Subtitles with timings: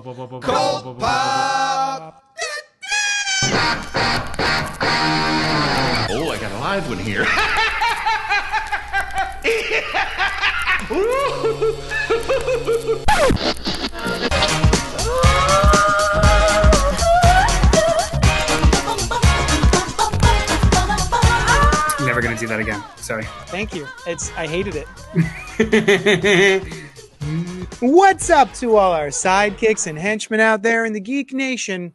[0.00, 2.24] Cold Pop.
[6.08, 7.26] Oh, I got a live one here.
[22.06, 22.82] Never gonna do that again.
[22.96, 23.24] Sorry.
[23.48, 23.86] Thank you.
[24.06, 24.86] It's I hated
[25.58, 26.81] it.
[27.82, 31.92] What's up to all our sidekicks and henchmen out there in the Geek Nation?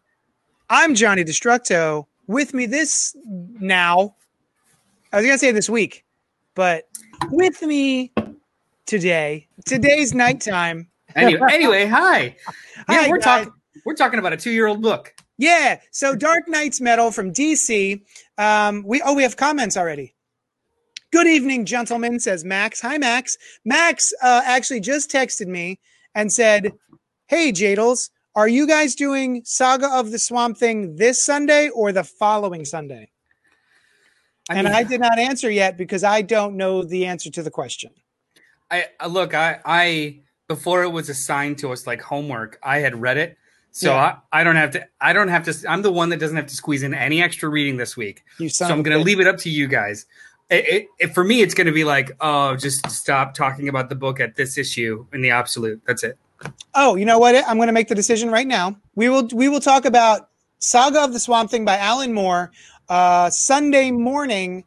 [0.70, 2.08] I'm Johnny Destructo.
[2.28, 4.14] With me this now,
[5.14, 6.04] I was gonna say this week,
[6.56, 6.90] but
[7.32, 8.12] with me
[8.86, 10.90] today, today's nighttime.
[11.16, 12.36] Anyway, anyway, hi.
[12.90, 13.54] Yeah, Hi, we're talking.
[13.86, 15.16] We're talking about a two-year-old book.
[15.38, 18.02] Yeah, so Dark Nights Metal from DC.
[18.38, 20.17] Um, we oh we have comments already.
[21.12, 22.82] Good evening, gentlemen, says Max.
[22.82, 23.38] Hi, Max.
[23.64, 25.80] Max uh, actually just texted me
[26.14, 26.74] and said,
[27.28, 32.04] "Hey, Jadles, are you guys doing Saga of the Swamp Thing this Sunday or the
[32.04, 33.10] following Sunday?"
[34.50, 37.52] and mean, I did not answer yet because I don't know the answer to the
[37.52, 37.92] question.
[38.70, 39.34] I, I look.
[39.34, 42.60] I, I before it was assigned to us like homework.
[42.62, 43.38] I had read it,
[43.72, 44.18] so Yeah.
[44.34, 44.86] I, I don't have to.
[45.00, 45.72] I don't have to.
[45.72, 48.24] I'm the one that doesn't have to squeeze in any extra reading this week.
[48.40, 50.06] You so I'm going to leave it up to you guys.
[50.50, 53.96] It, it, for me, it's going to be like, oh, just stop talking about the
[53.96, 55.82] book at this issue in the absolute.
[55.86, 56.18] That's it.
[56.74, 57.36] Oh, you know what?
[57.48, 58.78] I'm going to make the decision right now.
[58.96, 62.52] We will we will talk about Saga of the Swamp Thing by Alan Moore
[62.90, 64.64] uh, Sunday morning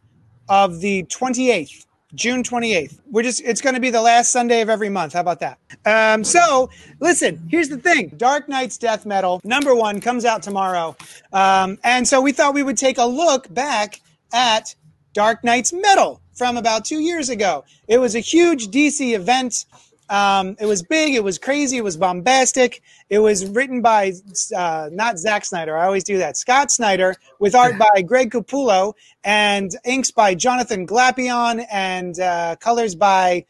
[0.49, 2.99] of the 28th, June 28th.
[3.11, 5.15] We're just it's going to be the last Sunday of every month.
[5.15, 5.59] How about that?
[5.87, 6.69] Um, so
[7.01, 10.97] listen, here's the thing: Dark Nights Death Metal number one comes out tomorrow,
[11.33, 14.01] um, and so we thought we would take a look back
[14.33, 14.75] at
[15.13, 17.65] Dark Nights Metal from about two years ago.
[17.89, 19.67] It was a huge DC event.
[20.09, 21.15] Um, it was big.
[21.15, 21.77] It was crazy.
[21.77, 22.83] It was bombastic.
[23.09, 24.13] It was written by
[24.57, 25.77] uh, not Zack Snyder.
[25.77, 26.37] I always do that.
[26.37, 32.97] Scott Snyder with art by Greg Capullo and inks by Jonathan Glapion and uh, colors
[32.97, 33.45] by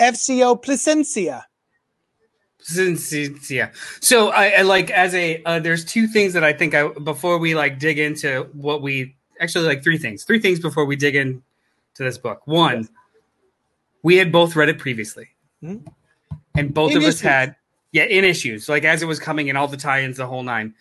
[0.00, 1.44] FCO Plascencia.
[3.50, 3.70] Yeah.
[4.00, 7.38] So I, I like as a uh, there's two things that I think I before
[7.38, 10.24] we like dig into what we actually like three things.
[10.24, 11.42] Three things before we dig in
[11.94, 12.46] to this book.
[12.46, 12.88] One,
[14.02, 15.28] we had both read it previously.
[15.62, 15.86] Mhm.
[16.56, 17.56] And both In of us had
[17.92, 18.68] yeah, in issues.
[18.68, 20.74] Like as it was coming in all the tie-ins the whole nine.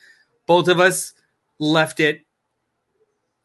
[0.47, 1.13] Both of us
[1.59, 2.21] left it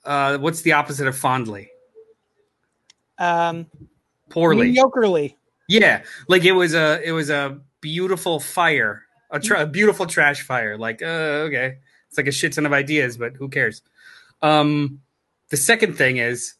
[0.04, 1.68] uh what's the opposite of fondly?
[3.18, 3.66] Um,
[4.30, 4.72] Poorly.
[4.74, 5.34] mediocrely.
[5.68, 10.42] Yeah, like it was a it was a beautiful fire, a, tra- a beautiful trash
[10.42, 10.78] fire.
[10.78, 13.82] Like, uh, okay, it's like a shit ton of ideas, but who cares?
[14.40, 15.00] Um,
[15.50, 16.54] the second thing is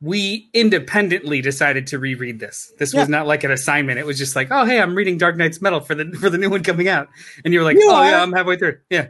[0.00, 2.70] we independently decided to reread this.
[2.78, 3.98] This was not like an assignment.
[3.98, 6.38] It was just like, oh hey, I'm reading Dark Nights Metal for the for the
[6.38, 7.08] new one coming out,
[7.44, 8.10] and you were like, You oh are?
[8.10, 8.78] yeah, I'm halfway through.
[8.90, 9.08] Yeah,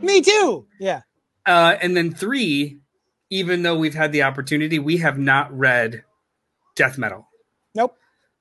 [0.00, 0.66] Me too.
[0.80, 1.02] Yeah.
[1.46, 2.78] uh, and then three,
[3.30, 6.04] even though we've had the opportunity, we have not read
[6.76, 7.28] Death Metal.
[7.74, 7.96] Nope.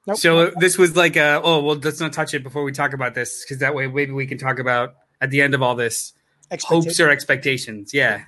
[0.07, 0.17] Nope.
[0.17, 3.13] So this was like, a, oh well, let's not touch it before we talk about
[3.15, 6.13] this, because that way maybe we can talk about at the end of all this
[6.63, 7.93] hopes or expectations.
[7.93, 8.23] Yeah,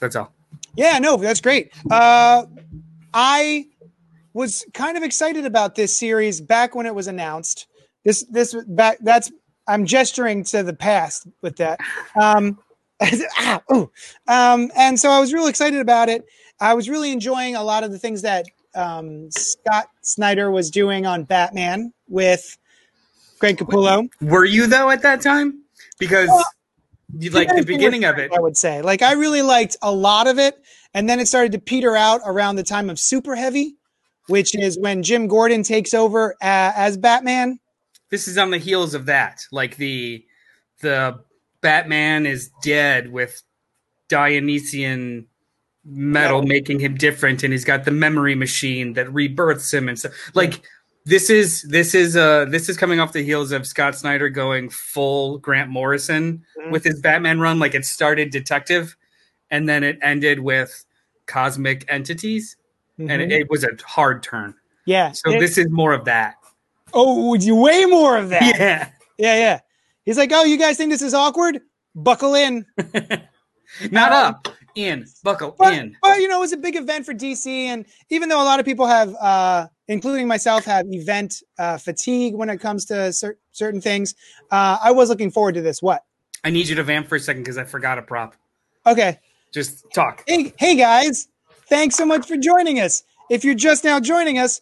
[0.00, 0.32] that's all.
[0.78, 1.72] Yeah, no, that's great.
[1.90, 2.44] Uh,
[3.12, 3.66] I
[4.32, 7.66] was kind of excited about this series back when it was announced.
[8.04, 8.98] This, this back.
[9.00, 9.32] That's
[9.66, 11.80] I'm gesturing to the past with that.
[12.14, 12.60] Um,
[13.00, 13.90] ah, ooh.
[14.28, 16.24] um, and so I was real excited about it.
[16.60, 18.46] I was really enjoying a lot of the things that
[18.76, 22.56] um, Scott Snyder was doing on Batman with
[23.40, 24.08] Greg Capullo.
[24.20, 25.64] Were you though at that time?
[25.98, 26.44] Because you
[27.12, 28.32] like the beginning of it.
[28.34, 28.82] I would say.
[28.82, 30.60] Like I really liked a lot of it,
[30.94, 33.76] and then it started to peter out around the time of Super Heavy,
[34.26, 37.58] which is when Jim Gordon takes over uh, as Batman.
[38.10, 39.40] This is on the heels of that.
[39.52, 40.24] Like the
[40.80, 41.20] the
[41.60, 43.42] Batman is dead with
[44.08, 45.26] Dionysian
[45.84, 50.10] metal making him different, and he's got the memory machine that rebirths him, and so
[50.34, 50.62] like.
[51.08, 54.68] This is this is uh this is coming off the heels of Scott Snyder going
[54.68, 56.70] full Grant Morrison Mhm.
[56.70, 57.58] with his Batman run.
[57.58, 58.94] Like it started detective,
[59.50, 60.84] and then it ended with
[61.26, 62.56] cosmic entities,
[62.98, 64.54] and it, it was a hard turn.
[64.84, 65.12] yeah.
[65.12, 66.34] So It- this is more of that.
[66.92, 68.42] oh, would you way more of that?
[68.58, 68.88] Yeah.
[69.16, 69.60] yeah, yeah.
[70.04, 71.60] He's like, oh, you guys think this is awkward?
[71.94, 72.66] Buckle in.
[73.90, 75.96] Not up, in, buckle But, in.
[76.02, 78.60] but you know, it was a big event for DC, and even though a lot
[78.60, 83.38] of people have, uh, including myself, have event uh, fatigue when it comes to cer-
[83.52, 84.14] certain things,
[84.50, 85.82] uh, I was looking forward to this.
[85.82, 86.04] What?
[86.44, 88.36] I need you to vamp for a second because I forgot a prop.
[88.86, 89.18] Okay.
[89.52, 90.22] Just talk.
[90.26, 91.28] Hey, hey guys,
[91.68, 93.02] thanks so much for joining us.
[93.30, 94.60] If you're just now joining us,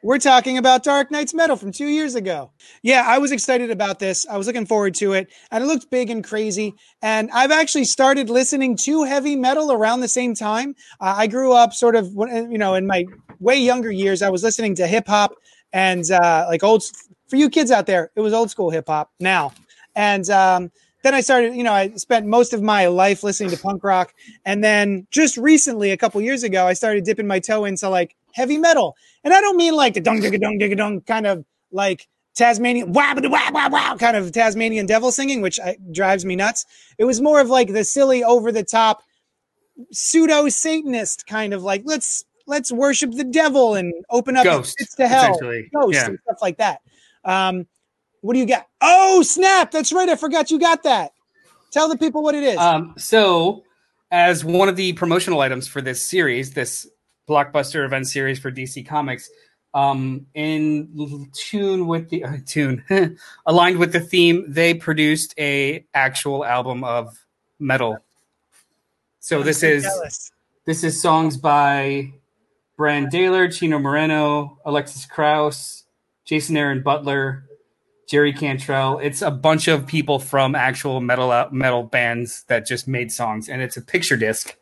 [0.00, 2.52] We're talking about Dark Nights Metal from two years ago.
[2.82, 4.26] Yeah, I was excited about this.
[4.28, 6.74] I was looking forward to it, and it looked big and crazy.
[7.02, 10.76] And I've actually started listening to heavy metal around the same time.
[11.00, 13.06] Uh, I grew up sort of, when- you know, in my
[13.40, 15.32] way younger years, I was listening to hip hop
[15.72, 16.84] and uh, like old.
[17.26, 19.52] For you kids out there, it was old school hip hop now,
[19.96, 20.70] and um,
[21.02, 21.56] then I started.
[21.56, 24.14] You know, I spent most of my life listening to punk rock,
[24.46, 28.14] and then just recently, a couple years ago, I started dipping my toe into like
[28.38, 28.96] heavy metal.
[29.24, 32.92] And I don't mean like the dung digga dung digga dung kind of like Tasmanian
[32.92, 36.64] wow wow wow wow kind of Tasmanian devil singing, which I, drives me nuts.
[36.96, 39.02] It was more of like the silly, over the top,
[39.90, 45.08] pseudo Satanist kind of like let's let's worship the devil and open up Ghost, to
[45.08, 46.06] hell, ghosts Yeah.
[46.06, 46.80] and stuff like that.
[47.24, 47.66] Um,
[48.20, 48.66] what do you got?
[48.80, 49.70] Oh snap!
[49.70, 50.08] That's right.
[50.08, 51.12] I forgot you got that.
[51.70, 52.56] Tell the people what it is.
[52.56, 53.64] Um, so,
[54.10, 56.86] as one of the promotional items for this series, this
[57.28, 59.30] blockbuster event series for DC Comics,
[59.74, 62.82] um, in tune with the uh, tune
[63.46, 67.16] aligned with the theme, they produced a actual album of
[67.58, 67.98] metal.
[69.20, 70.32] So this I'm is jealous.
[70.64, 72.12] this is songs by
[72.76, 75.84] Brann Dailor, Chino Moreno, Alexis Krauss,
[76.24, 77.44] Jason Aalon Butler,
[78.08, 78.98] Jerry Cantrell.
[79.00, 83.60] It's a bunch of people from actual metal metal bands that just made songs, and
[83.60, 84.56] it's a picture disc.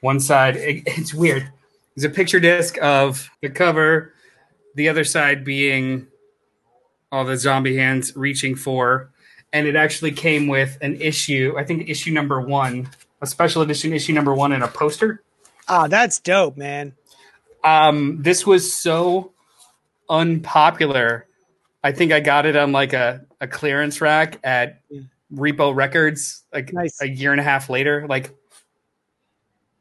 [0.00, 1.50] One side, it- it's weird.
[1.96, 4.14] It's a picture disc of the cover,
[4.74, 6.06] the other side being
[7.10, 9.10] all the zombie hands reaching for,
[9.52, 11.54] and it actually came with an issue.
[11.58, 12.88] I think issue number one,
[13.20, 15.22] a special edition issue number one, and a poster.
[15.68, 16.94] Ah, that's dope, man.
[17.62, 19.32] Um, this was so
[20.08, 21.26] unpopular.
[21.84, 24.80] I think I got it on like a, a clearance rack at
[25.34, 27.00] Repo Records like Nice.
[27.00, 28.06] a year and a half later.
[28.08, 28.30] Like,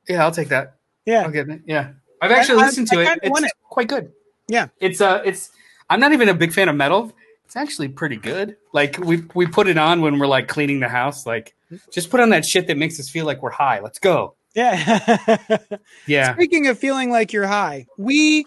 [0.07, 0.75] yeah, I'll take that.
[1.05, 1.21] Yeah.
[1.23, 1.61] I'll get it.
[1.65, 3.19] Yeah, I've actually I- listened I to it.
[3.23, 3.51] It's it.
[3.69, 4.11] quite good.
[4.47, 4.67] Yeah.
[4.79, 5.51] It's uh, it's.
[5.89, 7.11] I'm not even a big fan of metal.
[7.45, 8.55] It's actually pretty good.
[8.71, 11.25] Like we we put it on when we're like cleaning the house.
[11.25, 11.53] Like,
[11.91, 13.79] just put on that shit that makes us feel like we're high.
[13.81, 14.35] Let's go.
[14.55, 15.17] Yeah.
[16.07, 16.33] Yeah.
[16.35, 18.45] Speaking of feeling like you're high, we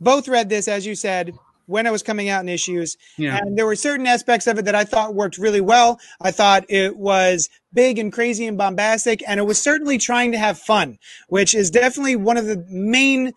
[0.00, 1.32] both read this, as you said,
[1.68, 2.96] when it was coming out in issues.
[3.18, 3.36] Yeah.
[3.36, 6.00] And there were certain aspects of it that I thought worked really well.
[6.20, 10.38] I thought it was big and crazy and bombastic, and it was certainly trying to
[10.38, 10.98] have fun,
[11.28, 13.32] which is definitely one of the main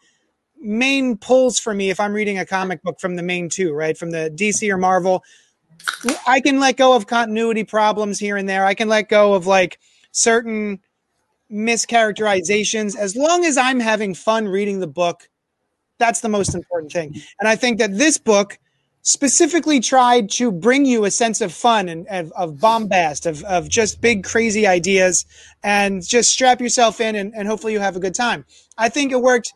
[0.63, 3.98] main pulls for me if I'm reading a comic book from the main two, right?
[3.98, 5.24] From the DC or Marvel.
[6.27, 8.63] I can let go of continuity problems here and there.
[8.63, 9.80] I can let go of like
[10.12, 10.80] certain
[11.51, 15.27] mischaracterizations as long as I'm having fun reading the book.
[16.01, 17.09] That's the most important thing.
[17.12, 17.39] Mm-hmm.
[17.39, 18.57] And I think that this book
[19.03, 23.69] specifically tried to bring you a sense of fun and, and of bombast, of, of
[23.69, 25.25] just big, crazy ideas,
[25.63, 28.45] and just strap yourself in and, and hopefully you have a good time.
[28.77, 29.53] I think it worked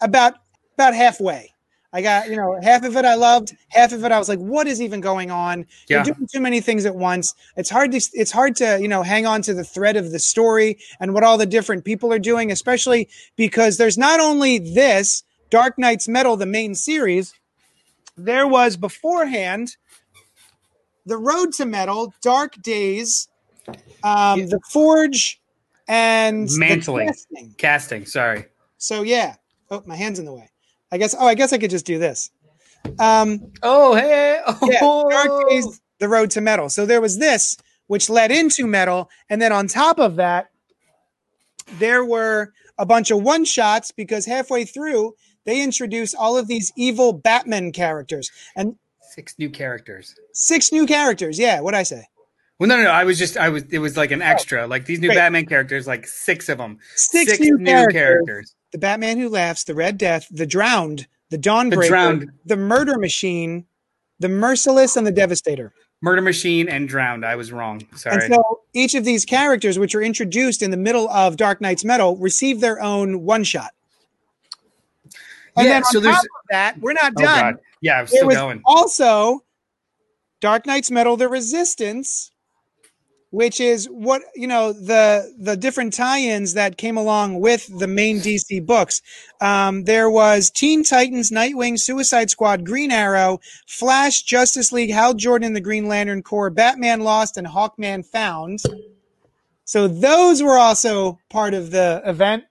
[0.00, 0.34] about
[0.74, 1.54] about halfway.
[1.92, 4.38] I got, you know, half of it I loved, half of it I was like,
[4.38, 5.66] what is even going on?
[5.88, 6.04] Yeah.
[6.04, 7.34] You're doing too many things at once.
[7.56, 10.20] It's hard to it's hard to, you know, hang on to the thread of the
[10.20, 15.24] story and what all the different people are doing, especially because there's not only this
[15.50, 17.34] Dark Nights Metal, the main series,
[18.16, 19.76] there was beforehand
[21.06, 23.28] the Road to Metal, Dark Days,
[24.04, 25.40] um, the Forge,
[25.88, 27.08] and Mantling.
[27.08, 27.54] Casting.
[27.58, 28.06] Casting.
[28.06, 28.44] Sorry.
[28.78, 29.36] So yeah.
[29.70, 30.50] Oh, my hand's in the way.
[30.92, 31.14] I guess.
[31.18, 32.30] Oh, I guess I could just do this.
[32.98, 34.40] Um, Oh hey.
[34.62, 35.08] yeah, Oh.
[35.10, 36.68] Dark Days, the Road to Metal.
[36.68, 37.56] So there was this,
[37.88, 40.50] which led into metal, and then on top of that,
[41.78, 46.72] there were a bunch of one shots because halfway through they introduce all of these
[46.76, 48.76] evil Batman characters and
[49.14, 50.14] Six new characters.
[50.34, 51.36] six new characters.
[51.38, 52.06] Yeah, what I say?
[52.60, 52.90] Well, no, no, no.
[52.90, 54.66] I was just, I was, it was like an oh, extra.
[54.66, 55.16] Like these new Great.
[55.16, 56.78] Batman characters, like six of them.
[56.94, 58.54] Six, new, characters.
[58.70, 62.30] The Batman Who Laughs, the Red Death, the Drowned, the Dawnbreaker, Drowned.
[62.44, 63.64] the Murder Machine,
[64.20, 65.72] the Merciless, and the Devastator.
[66.02, 67.24] Murder Machine and Drowned.
[67.24, 67.82] I was wrong.
[67.96, 68.26] Sorry.
[68.26, 71.84] And so each of these characters, which are introduced in the middle of Dark Nights
[71.84, 73.70] Metal, receive their own one shot.
[75.56, 77.54] And Yeah, then on so there's- top of that, we're not oh done.
[77.54, 77.60] God.
[77.80, 78.60] Yeah, I'm still was going.
[78.64, 79.44] also
[80.40, 82.30] Dark Nights Metal: The Resistance,
[83.30, 88.20] which is what you know the the different tie-ins that came along with the main
[88.20, 89.00] DC books.
[89.40, 95.46] Um, there was Teen Titans, Nightwing, Suicide Squad, Green Arrow, Flash, Justice League, Hal Jordan,
[95.48, 98.60] and the Green Lantern Corps, Batman Lost, and Hawkman Found.
[99.64, 102.44] So those were also part of the event.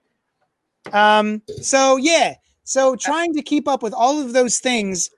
[0.92, 2.34] Um, so yeah,
[2.70, 5.10] so trying to keep up with all of those things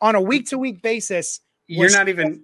[0.00, 1.40] on a week to week basis.
[1.68, 2.42] You're not even,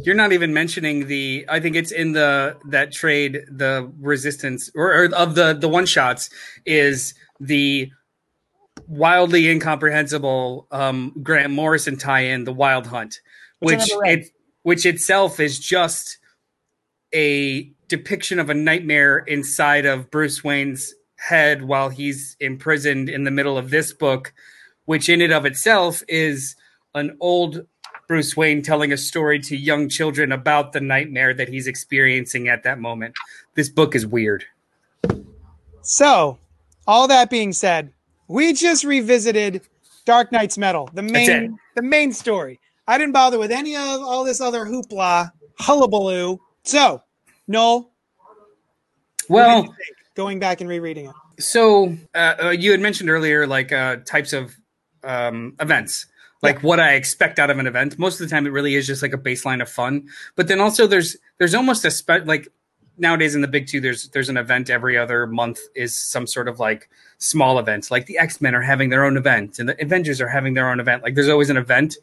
[0.00, 1.46] you're not even mentioning the.
[1.48, 5.86] I think it's in the that trade, the resistance or, or of the the one
[5.86, 6.28] shots
[6.66, 7.92] is the
[8.88, 13.20] wildly incomprehensible um, Grant Morrison tie-in, The Wild Hunt,
[13.60, 14.18] Which I which never read.
[14.18, 14.30] it
[14.64, 16.18] which itself is just
[17.14, 23.30] a depiction of a nightmare inside of Bruce Wayne's head while he's imprisoned in the
[23.30, 24.32] middle of this book,
[24.86, 26.56] which in and of itself is
[26.94, 27.64] an old
[28.08, 32.64] Bruce Wayne telling a story to young children about the nightmare that he's experiencing at
[32.64, 33.14] that moment.
[33.54, 34.44] This book is weird.
[35.82, 36.38] So,
[36.86, 37.92] all that being said,
[38.26, 39.62] we just revisited
[40.04, 42.58] Dark Nights Metal, the main the main story.
[42.88, 46.40] I didn't bother with any of all this other hoopla, hullabaloo.
[46.64, 47.02] So,
[47.46, 47.90] Noel,
[49.28, 49.74] Well,
[50.14, 51.42] going back and rereading it.
[51.42, 54.54] So uh, uh, you had mentioned earlier, like uh, types of
[55.04, 56.06] um, events,
[56.42, 57.98] like what I expect out of an event.
[57.98, 60.08] Most of the time, it really is just like a baseline of fun.
[60.36, 62.48] But then also, there's there's almost a spe- like
[62.98, 66.48] nowadays in the big two, there's there's an event every other month is some sort
[66.48, 66.88] of like
[67.18, 67.90] small event.
[67.90, 70.70] Like the X Men are having their own event, and the Avengers are having their
[70.70, 71.02] own event.
[71.02, 71.96] Like there's always an event.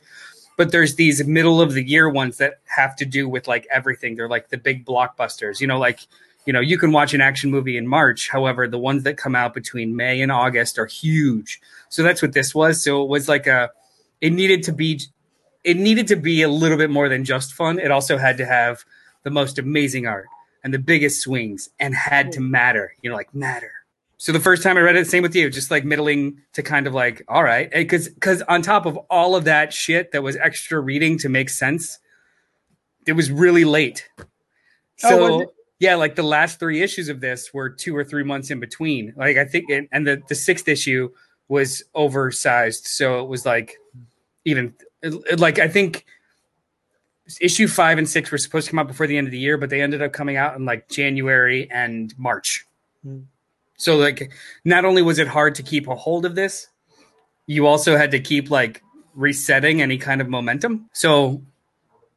[0.58, 4.16] But there's these middle of the year ones that have to do with like everything.
[4.16, 6.02] They're like the big blockbusters, you know, like
[6.46, 8.30] you know, you can watch an action movie in March.
[8.30, 11.62] However, the ones that come out between May and August are huge.
[11.90, 12.82] So that's what this was.
[12.84, 13.70] So it was like a,
[14.22, 15.02] it needed to be,
[15.64, 17.80] it needed to be a little bit more than just fun.
[17.80, 18.84] It also had to have
[19.24, 20.28] the most amazing art
[20.64, 23.72] and the biggest swings and had to matter, you know, like matter.
[24.18, 26.88] So the first time I read it, same with you, just like middling to kind
[26.88, 30.36] of like, all right, because because on top of all of that shit that was
[30.36, 32.00] extra reading to make sense,
[33.08, 34.10] it was really late.
[34.20, 34.26] Oh,
[34.98, 35.50] So it?
[35.80, 39.14] Yeah, like the last three issues of this were two or three months in between.
[39.16, 41.10] Like I think, it, and the the sixth issue
[41.48, 43.78] was oversized, so it was like
[44.46, 44.74] even
[45.38, 46.06] like I think
[47.40, 49.58] issue five and six were supposed to come out before the end of the year,
[49.58, 52.66] but they ended up coming out in like January and March.
[53.04, 53.22] Hmm.
[53.78, 54.32] So like,
[54.66, 56.68] not only was it hard to keep a hold of this,
[57.48, 58.84] you also had to keep like
[59.16, 60.90] resetting any kind of momentum.
[60.94, 61.42] So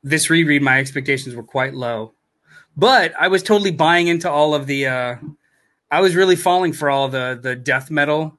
[0.02, 2.14] this reread, my expectations were quite low,
[2.76, 4.86] but I was totally buying into all of the.
[4.86, 5.16] uh
[5.90, 8.38] I was really falling for all the the death metal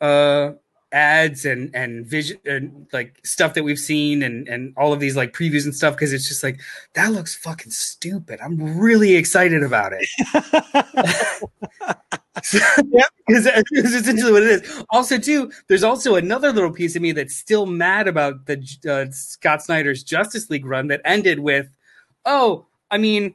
[0.00, 0.52] uh
[0.92, 5.16] ads and and vision and like stuff that we've seen and and all of these
[5.16, 6.60] like previews and stuff because it's just like
[6.94, 8.40] that looks fucking stupid.
[8.42, 10.08] I'm really excited about it.
[12.52, 13.06] Yep.
[13.26, 14.84] Because that's essentially what it is.
[14.90, 19.10] Also, too, there's also another little piece of me that's still mad about the uh,
[19.10, 21.68] Scott Snyder's Justice League run that ended with,
[22.24, 23.34] oh, I mean,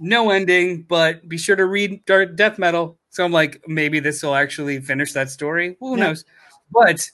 [0.00, 2.98] no ending, but be sure to read Dark Death Metal.
[3.10, 5.76] So I'm like, maybe this will actually finish that story.
[5.80, 6.06] Who Yeah.
[6.08, 6.24] knows?
[6.70, 7.10] But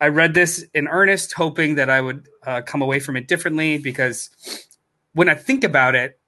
[0.00, 3.78] I read this in earnest, hoping that I would uh, come away from it differently
[3.78, 4.30] because
[5.14, 6.18] when I think about it,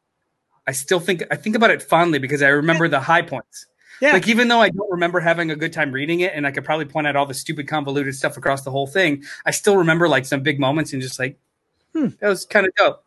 [0.67, 3.67] I still think I think about it fondly because I remember the high points.
[4.01, 4.13] Yeah.
[4.13, 6.65] Like even though I don't remember having a good time reading it, and I could
[6.65, 10.09] probably point out all the stupid convoluted stuff across the whole thing, I still remember
[10.09, 11.39] like some big moments and just like,
[11.93, 13.05] hmm, that was kind of dope.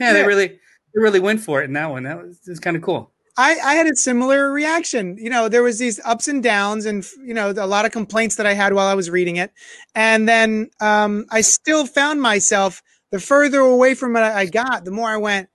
[0.00, 0.20] Yeah, Yeah.
[0.22, 2.04] they really they really went for it in that one.
[2.04, 3.12] That was, was kind of cool.
[3.36, 5.16] I, I had a similar reaction.
[5.16, 8.34] You know, there was these ups and downs, and you know, a lot of complaints
[8.36, 9.52] that I had while I was reading it,
[9.94, 14.90] and then um, I still found myself the further away from it I got, the
[14.90, 15.48] more I went.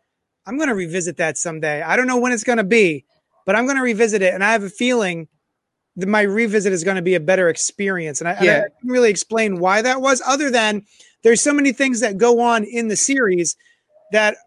[0.45, 1.81] I'm going to revisit that someday.
[1.81, 3.05] I don't know when it's going to be,
[3.45, 5.27] but I'm going to revisit it, and I have a feeling
[5.97, 8.19] that my revisit is going to be a better experience.
[8.21, 8.61] And I, and I Yeah.
[8.61, 10.85] didn't really explain why that was, other than
[11.23, 13.55] there's so many things that go on in the series
[14.11, 14.37] that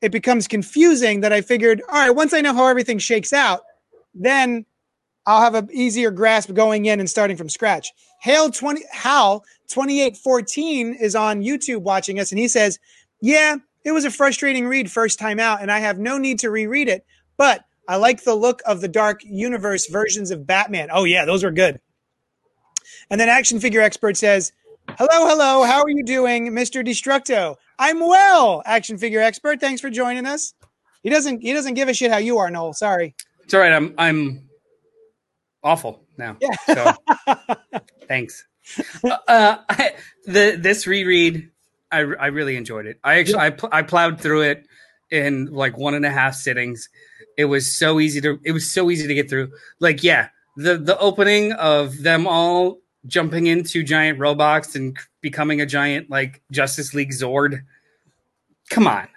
[0.00, 3.62] it becomes confusing that I figured, all right, once I know how everything shakes out,
[4.14, 4.66] then
[5.26, 7.92] I'll have an easier grasp going in and starting from scratch.
[8.20, 12.78] Hale 20 Hal 2814 is on YouTube watching us and he says,
[13.20, 16.50] "Yeah, it was a frustrating read first time out and I have no need to
[16.50, 17.04] reread it,
[17.36, 20.88] but I like the look of the Dark Universe versions of Batman.
[20.92, 21.80] Oh yeah, those were good."
[23.10, 24.52] And then action figure expert says,
[24.90, 25.64] "Hello, hello.
[25.64, 26.84] How are you doing, Mr.
[26.86, 27.56] Destructo?
[27.82, 29.60] I'm well, action figure expert.
[29.60, 30.54] Thanks for joining us."
[31.02, 32.72] He doesn't he doesn't give a shit how you are, Noel.
[32.74, 33.14] Sorry.
[33.42, 33.72] It's all right.
[33.72, 34.48] I'm I'm
[35.64, 36.36] awful now.
[36.40, 36.50] Yeah.
[36.66, 36.94] So
[38.08, 38.44] thanks.
[39.02, 41.50] Uh, I, the this reread,
[41.90, 43.00] I I really enjoyed it.
[43.02, 44.66] I actually I pl- I plowed through it
[45.10, 46.88] in like one and a half sittings.
[47.36, 49.50] It was so easy to it was so easy to get through.
[49.80, 55.66] Like yeah, the the opening of them all jumping into giant robots and becoming a
[55.66, 57.62] giant like Justice League Zord.
[58.70, 59.08] Come on.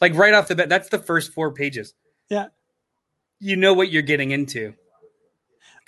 [0.00, 1.94] Like right off the bat, that's the first four pages.
[2.28, 2.46] Yeah.
[3.40, 4.74] You know what you're getting into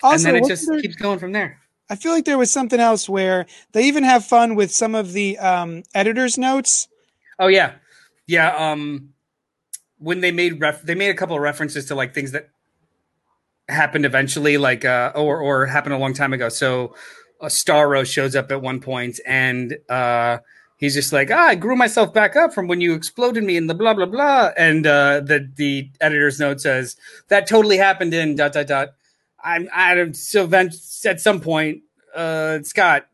[0.03, 1.59] Also, and then it just there- keeps going from there.
[1.89, 5.11] I feel like there was something else where they even have fun with some of
[5.11, 6.87] the um, editor's notes.
[7.37, 7.73] Oh yeah,
[8.27, 8.55] yeah.
[8.55, 9.09] Um,
[9.97, 12.49] when they made ref, they made a couple of references to like things that
[13.67, 16.47] happened eventually, like uh, or or happened a long time ago.
[16.47, 16.95] So
[17.41, 20.37] uh, Starro shows up at one point, and uh,
[20.77, 23.67] he's just like, ah, I grew myself back up from when you exploded me in
[23.67, 24.51] the blah blah blah.
[24.57, 26.95] And uh, the the editor's note says
[27.29, 28.89] that totally happened in dot dot dot.
[29.43, 30.69] I'm I so then
[31.05, 31.81] at some point,
[32.15, 33.07] uh, Scott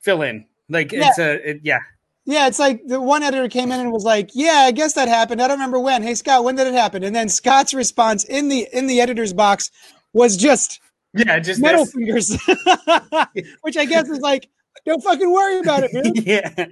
[0.00, 1.08] fill in like Yeah.
[1.08, 1.80] it's a it, yeah.
[2.26, 5.08] Yeah, it's like the one editor came in and was like, "Yeah, I guess that
[5.08, 5.42] happened.
[5.42, 6.02] I don't remember when.
[6.02, 9.34] Hey, Scott, when did it happen?" And then Scott's response in the in the editor's
[9.34, 9.70] box
[10.14, 10.80] was just
[11.14, 11.94] Yeah, just metal this.
[11.94, 12.30] fingers,
[13.62, 14.48] which I guess is like,
[14.84, 16.66] "Don't fucking worry about it, dude." yeah.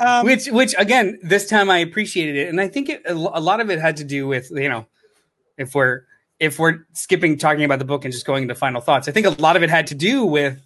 [0.00, 3.40] Um, which which again this time i appreciated it and i think it, a a
[3.40, 4.86] lot of it had to do with you know
[5.56, 6.02] if we're
[6.38, 9.26] if we're skipping talking about the book and just going into final thoughts i think
[9.26, 10.64] a lot of it had to do with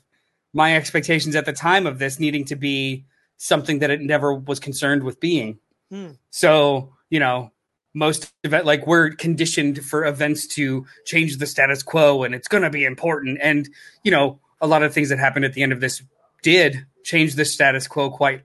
[0.52, 3.06] my expectations at the time of this needing to be
[3.38, 5.58] something that it never was concerned with being
[5.90, 6.10] Hmm.
[6.28, 7.50] so you know
[7.94, 12.62] most event like we're conditioned for events to change the status quo and it's going
[12.62, 13.38] to be important.
[13.42, 13.68] And
[14.02, 16.02] you know a lot of things that happened at the end of this
[16.42, 18.42] did change the status quo quite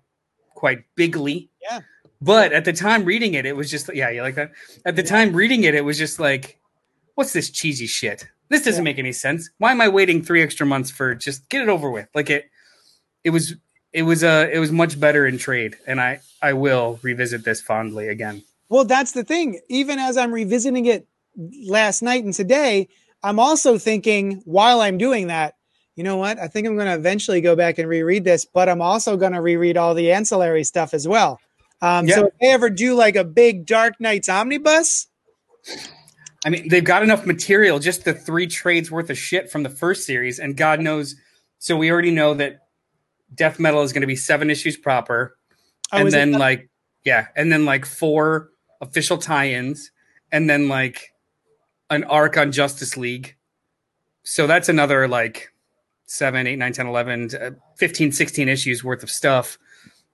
[0.56, 1.50] quite bigly.
[1.62, 1.82] Yeah.
[2.22, 4.52] but at the time reading it it was just yeah you like that?
[4.86, 6.60] At the time reading it it was just like
[7.16, 8.28] what's this cheesy shit?
[8.50, 8.92] This doesn't Yeah.
[8.92, 9.50] make any sense.
[9.60, 12.08] Why am i waiting three extra months for just get it over with?
[12.16, 12.46] Like it
[13.24, 13.56] it was
[13.94, 17.62] it was uh it was much better in trade and i i will revisit this
[17.62, 19.60] fondly again Well, that's the thing.
[19.70, 21.08] Even as I'm revisiting it
[21.68, 22.90] last night and today,
[23.24, 25.56] I'm also thinking while I'm doing that,
[25.96, 26.38] you know what?
[26.38, 29.32] I think I'm going to eventually go back and reread this, but I'm also going
[29.32, 31.40] to reread all the ancillary stuff as well.
[31.82, 35.08] Um, So if they ever do like a big Dark Knights omnibus,
[36.46, 39.70] I mean, they've got enough material, just the three trades worth of shit from the
[39.70, 41.16] first series, and God knows.
[41.60, 42.60] So we already know that
[43.34, 45.36] Death Metal is going to be seven issues proper,
[45.92, 46.70] oh, and then the- like
[47.04, 48.50] yeah, and then like four
[48.82, 49.92] official tie-ins,
[50.32, 51.14] and then like
[51.90, 53.36] an arc on Justice League.
[54.24, 55.54] So that's another like
[56.06, 59.58] seven, eight, nine, 10, 11, uh, 15, 16 issues worth of stuff.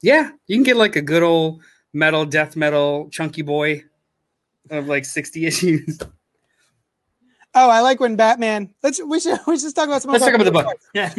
[0.02, 1.62] Yeah, you can get like a good old
[1.94, 3.84] metal, death metal, chunky boy
[4.70, 6.00] of like 60 issues.
[7.56, 8.74] oh, I like when Batman.
[8.84, 10.12] Let's we should we should talk about some.
[10.12, 10.78] Let's talk about the book.
[10.94, 11.14] Yeah.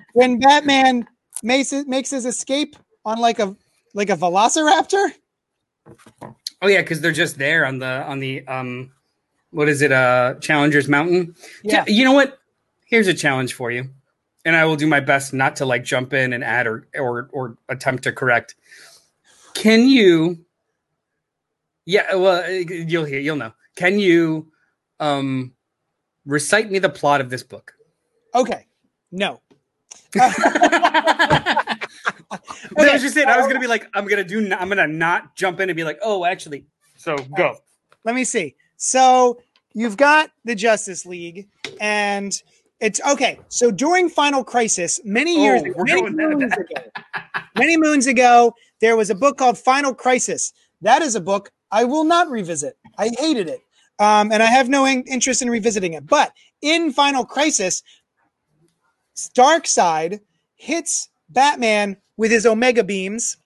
[0.14, 1.06] When Batman
[1.42, 3.54] makes makes his escape on like a
[3.92, 5.10] like a Velociraptor.
[6.62, 8.92] Oh yeah, because they're just there on the on the um,
[9.50, 9.92] what is it?
[9.92, 11.34] Uh, Challengers Mountain.
[11.62, 11.84] Yeah.
[11.86, 12.38] You know what?
[12.86, 13.90] Here's a challenge for you,
[14.44, 17.28] and I will do my best not to like jump in and add or or
[17.32, 18.54] or attempt to correct.
[19.54, 20.44] Can you?
[21.84, 23.52] Yeah, well, uh, you'll hear, you'll know.
[23.76, 24.48] Can you
[25.00, 25.52] um
[26.24, 27.74] recite me the plot of this book?
[28.34, 28.66] Okay,
[29.12, 29.40] no.
[32.30, 33.26] that was just it.
[33.28, 34.52] I was gonna be like, I'm gonna do.
[34.54, 36.66] I'm gonna not jump in and be like, oh, actually.
[36.96, 37.56] So go.
[38.04, 38.54] let me see.
[38.76, 39.38] So
[39.74, 41.48] you've got the Justice League,
[41.80, 42.32] and
[42.80, 43.38] it's okay.
[43.48, 46.82] So during Final Crisis, many years Oh, ago, many moons ago,
[47.56, 50.52] many moons ago, there was a book called Final Crisis.
[50.82, 52.76] That is a book I will not revisit.
[52.98, 53.60] I hated it,
[53.98, 56.06] um, and I have no in- interest in revisiting it.
[56.06, 57.82] But in Final Crisis,
[59.34, 60.20] Darkseid
[60.56, 63.36] hits Batman with his Omega beams.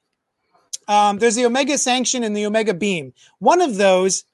[0.88, 3.12] Um, there's the Omega Sanction and the Omega Beam.
[3.38, 4.24] One of those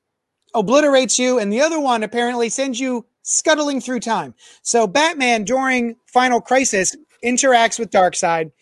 [0.54, 4.34] obliterates you, and the other one apparently sends you scuttling through time.
[4.62, 8.52] So Batman during Final Crisis interacts with Darkseid.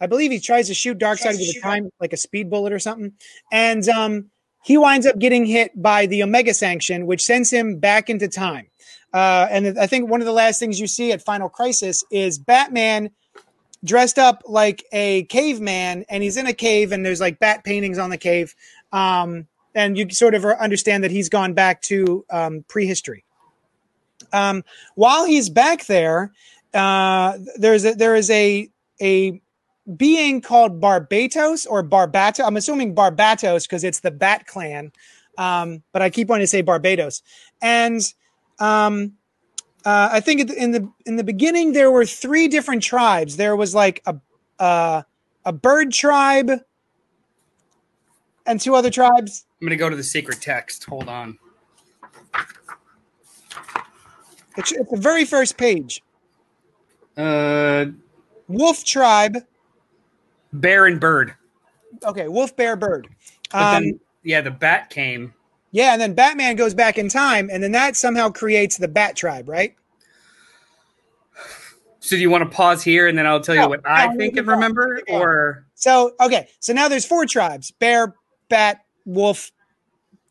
[0.00, 2.78] I believe he tries to shoot Darkseid with a time like a speed bullet or
[2.78, 3.12] something,
[3.50, 4.30] and um,
[4.62, 8.68] he winds up getting hit by the Omega Sanction, which sends him back into time.
[9.12, 12.38] Uh, and I think one of the last things you see at Final Crisis is
[12.38, 13.10] Batman
[13.84, 17.98] dressed up like a caveman, and he's in a cave, and there's like bat paintings
[17.98, 18.54] on the cave.
[18.92, 23.24] Um, and you sort of understand that he's gone back to um, prehistory.
[24.32, 24.64] Um,
[24.94, 26.32] while he's back there,
[26.74, 28.68] uh, there's a, there is a
[29.00, 29.40] a
[29.96, 32.44] being called Barbatos or Barbato.
[32.44, 34.92] I'm assuming Barbatos because it's the Bat Clan,
[35.38, 37.22] um, but I keep wanting to say Barbados.
[37.60, 38.00] And
[38.58, 39.14] um,
[39.84, 43.36] uh, I think in the in the beginning there were three different tribes.
[43.36, 44.16] There was like a
[44.58, 45.02] uh,
[45.44, 46.50] a bird tribe
[48.46, 49.46] and two other tribes.
[49.60, 50.84] I'm gonna go to the sacred text.
[50.84, 51.38] Hold on.
[54.56, 56.02] It's, it's the very first page.
[57.16, 57.86] Uh,
[58.48, 59.36] Wolf tribe.
[60.52, 61.34] bear and bird.
[62.04, 63.08] Okay, wolf, bear, bird.
[63.52, 65.34] But Um, then, yeah, the bat came.
[65.72, 69.16] Yeah, and then Batman goes back in time, and then that somehow creates the Bat
[69.16, 69.74] tribe, right?
[72.00, 74.14] So do you want to pause here and then I'll tell you No, what I
[74.16, 75.20] think and remember, going.
[75.22, 78.14] or So okay, so now there's four tribes: bear,
[78.48, 79.52] bat, wolf,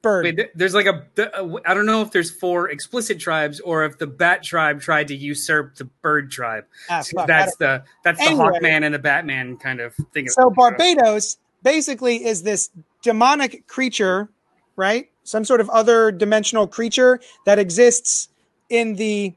[0.02, 0.26] bird.
[0.26, 1.06] Wait, there's like a.
[1.14, 5.10] the- I don't know if there's four explicit tribes or if the bat tribe tried
[5.10, 6.66] to usurp the bird tribe.
[6.90, 8.46] Ah, So fuck, that's the that's the Anyway.
[8.62, 10.28] Hawkman and the Batman kind of thing.
[10.28, 12.72] so Barbados basically is this
[13.04, 14.28] demonic creature,
[14.76, 15.08] right?
[15.30, 18.30] Some sort of other dimensional creature that exists
[18.70, 19.34] in the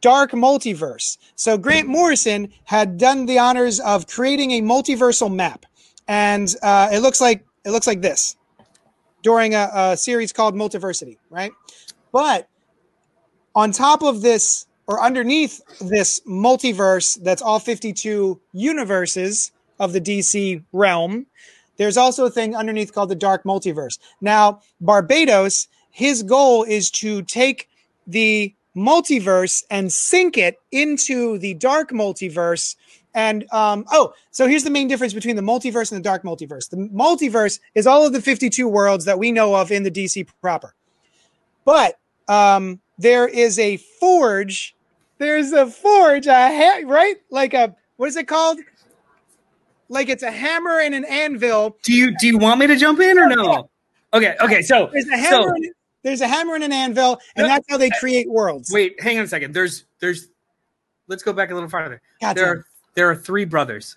[0.00, 1.16] dark multiverse.
[1.34, 5.64] So Grant Morrison had done the honors of creating a multiversal map,
[6.06, 8.36] and uh, it looks like it looks like this
[9.22, 11.52] during a, a series called Multiversity, right?
[12.12, 12.48] But
[13.54, 20.64] on top of this, or underneath this multiverse, that's all 52 universes of the DC
[20.72, 21.26] realm.
[21.80, 23.98] There's also a thing underneath called the Dark Multiverse.
[24.20, 27.70] Now, Barbados, his goal is to take
[28.06, 32.76] the multiverse and sink it into the dark multiverse.
[33.14, 36.68] And um, oh, so here's the main difference between the multiverse and the dark multiverse.
[36.68, 40.28] The multiverse is all of the 52 worlds that we know of in the DC
[40.42, 40.74] proper.
[41.64, 44.76] But um, there is a forge.
[45.16, 47.16] There's a forge, a ha- right?
[47.30, 48.58] Like a what is it called?
[49.90, 51.76] Like it's a hammer and an anvil.
[51.82, 53.68] Do you do you want me to jump in or no?
[54.14, 54.62] Okay, okay.
[54.62, 55.42] So There's a hammer.
[55.42, 55.66] so and,
[56.02, 57.54] there's a hammer and an anvil, and Yeah.
[57.56, 58.70] that's how they create worlds.
[58.72, 59.52] wait, hang on a second.
[59.52, 60.28] There's there's.
[61.08, 62.00] Let's go back a little farther.
[62.22, 62.56] God there damn.
[62.58, 63.96] are there are three brothers,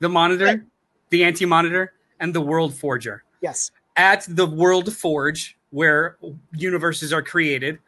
[0.00, 0.64] the Monitor,
[1.10, 3.22] the Anti Monitor, and the World Forger.
[3.42, 3.70] Yes.
[3.96, 6.16] at the World Forge, where
[6.56, 7.78] universes are created,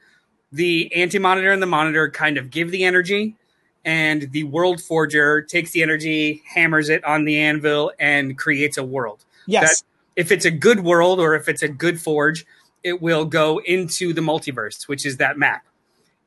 [0.52, 3.34] the Anti Monitor and the Monitor kind of give the energy,
[3.86, 8.84] and the World Forger takes the energy, hammers it on the anvil, and creates a
[8.84, 9.24] world.
[9.46, 9.84] Yes.
[10.16, 12.44] If it's a good world or if it's a good forge,
[12.82, 15.64] it will go into the multiverse, which is that map.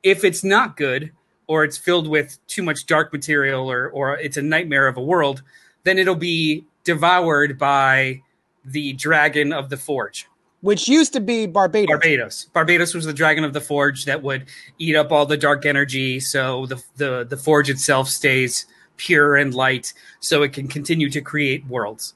[0.04, 1.12] If it's not good,
[1.48, 5.02] or it's filled with too much dark material, or or it's a nightmare of a
[5.02, 5.42] world,
[5.84, 8.22] then it'll be devoured by
[8.64, 10.28] the dragon of the forge.
[10.62, 11.88] Which used to be Barbados.
[11.88, 12.46] Barbados.
[12.54, 14.46] Barbados was the dragon of the forge that would
[14.78, 18.66] eat up all the dark energy, so the the the forge itself stays
[18.98, 22.14] pure and light, so it can continue to create worlds.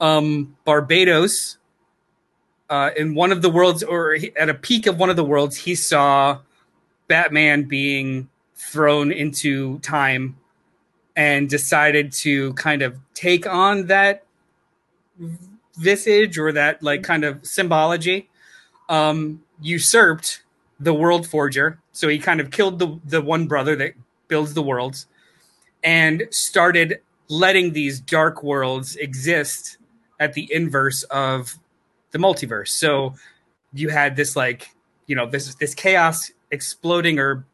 [0.00, 1.58] Um, Barbados,
[2.70, 5.56] uh, in one of the worlds, or at a peak of one of the worlds,
[5.56, 6.38] he saw
[7.06, 10.38] Batman being thrown into time,
[11.16, 14.24] and decided to kind of take on that
[15.76, 18.28] visage or that like kind of symbology
[18.88, 20.42] um usurped
[20.80, 21.78] the world forger.
[21.92, 23.94] So he kind of killed the the one brother that
[24.28, 25.06] builds the worlds
[25.82, 29.78] and started letting these dark worlds exist
[30.18, 31.58] at the inverse of
[32.10, 32.68] the multiverse.
[32.68, 33.14] So
[33.72, 34.70] you had this like
[35.06, 37.44] you know this this chaos exploding or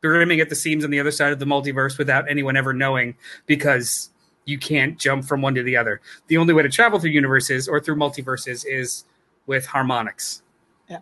[0.00, 3.16] brimming at the seams on the other side of the multiverse without anyone ever knowing
[3.46, 4.10] because
[4.50, 6.00] you can't jump from one to the other.
[6.26, 9.04] The only way to travel through universes or through multiverses is
[9.46, 10.42] with harmonics.
[10.88, 10.98] Yeah.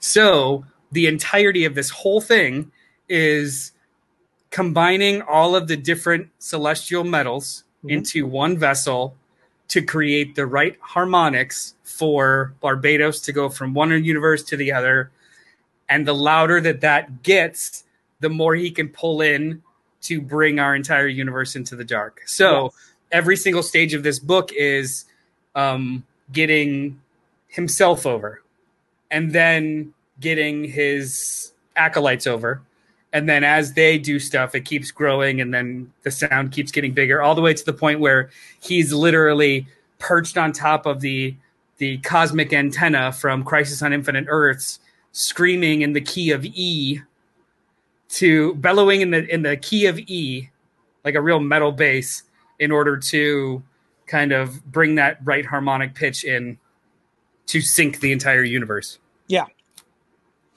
[0.00, 2.72] So the entirety of this whole thing
[3.08, 3.72] is
[4.50, 7.90] combining all of the different celestial metals Mhm.
[7.90, 9.16] into one vessel
[9.68, 15.10] to create the right harmonics for Barbados to go from one universe to the other.
[15.88, 17.84] And the louder that that gets,
[18.20, 19.62] the more he can pull in
[20.02, 22.22] to bring our entire universe into the dark.
[22.26, 22.72] So Yes.
[23.12, 25.04] every single stage of this book is
[25.54, 27.00] um, getting
[27.48, 28.42] himself over
[29.10, 32.62] and then getting his acolytes over.
[33.12, 36.92] And then as they do stuff, it keeps growing and then the sound keeps getting
[36.94, 39.66] bigger all the way to the point where he's literally
[39.98, 41.34] perched on top of the
[41.78, 44.78] the cosmic antenna from Crisis on Infinite Earths,
[45.10, 47.00] screaming in the key of E
[48.12, 50.50] to bellowing in the in the key of E,
[51.04, 52.22] like a real metal bass,
[52.58, 53.62] in order to
[54.06, 56.58] kind of bring that right harmonic pitch in
[57.46, 58.98] to sync the entire universe.
[59.28, 59.46] Yeah.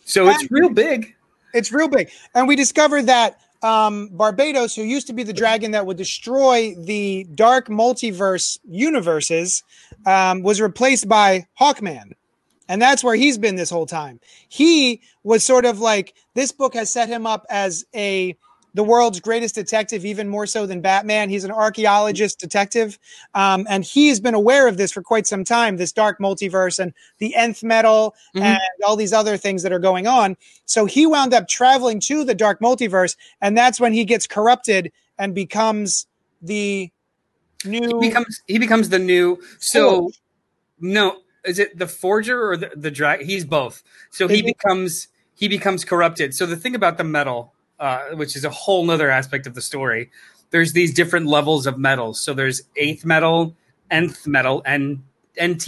[0.04, 1.16] So it's real big.
[1.54, 2.12] It's real big.
[2.36, 6.76] And we discovered that um, Barbados, who used to be the dragon that would destroy
[6.76, 9.64] the dark multiverse universes,
[10.06, 12.12] um, was replaced by Hawkman.
[12.68, 14.20] And that's where he's been this whole time.
[14.50, 18.36] He was sort of like this book has set him up as a
[18.74, 21.30] the world's greatest detective, even more so than Batman.
[21.30, 23.00] He's an archaeologist detective,
[23.34, 25.78] um, and he has been aware of this for quite some time.
[25.78, 28.42] This dark multiverse and the nth metal Mhm.
[28.42, 30.36] and all these other things that are going on.
[30.66, 34.92] So he wound up traveling to the dark multiverse, and that's when he gets corrupted
[35.18, 36.06] and becomes
[36.42, 36.92] the
[37.64, 38.00] new.
[38.02, 40.12] He becomes he becomes the new so
[40.82, 45.48] no is it the forger or the, the drag he's both so he becomes he
[45.48, 49.46] becomes corrupted so the thing about the metal uh, which is a whole nother aspect
[49.48, 50.10] of the story
[50.52, 53.56] there's these different levels of metals so there's eighth metal
[53.92, 55.04] nth metal and
[55.38, 55.68] nth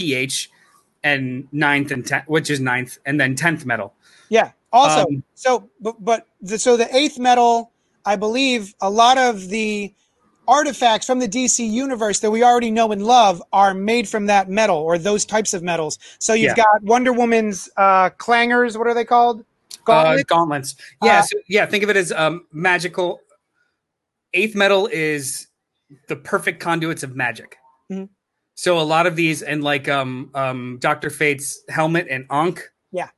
[1.02, 3.94] and ninth and tenth, which is ninth, and then tenth metal.
[4.28, 4.52] Yeah.
[4.72, 7.72] Also, Um, so but, but the, so the eighth metal,
[8.04, 9.94] I believe, a lot of the
[10.48, 14.48] artifacts from the DC universe that we already know and love are made from that
[14.48, 15.98] metal or those types of metals.
[16.18, 16.64] So you've Yeah.
[16.64, 18.76] got Wonder Woman's uh, clangers.
[18.76, 19.40] What are they called?
[19.40, 19.44] Uh,
[19.84, 20.24] Gauntlets?
[20.24, 20.74] gauntlets.
[21.02, 21.66] Yeah, Uh, so, yeah.
[21.66, 23.20] Think of it as um, magical.
[24.34, 25.46] Eighth metal is
[26.08, 27.56] the perfect conduits of magic.
[27.90, 28.08] Mhm.
[28.54, 32.70] So a lot of these, and like um, um, Doctor Fate's helmet and Ankh.
[32.90, 33.08] Yeah.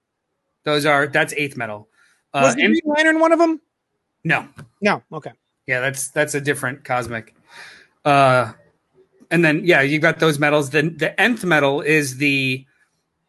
[0.65, 1.89] those are that's eighth metal.
[2.35, 3.61] Uh, Was the and- Green Lantern one of them?
[4.25, 4.47] no,
[4.83, 5.03] No.
[5.13, 5.33] Okay.
[5.71, 7.33] Yeah, that's that's a different cosmic.
[8.05, 8.53] Uh,
[9.31, 10.71] and then yeah, you got those metals.
[10.71, 12.67] Then the nth metal is the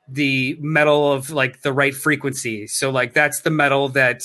[0.08, 2.66] the metal of like the right frequency.
[2.66, 4.24] So like that's the metal that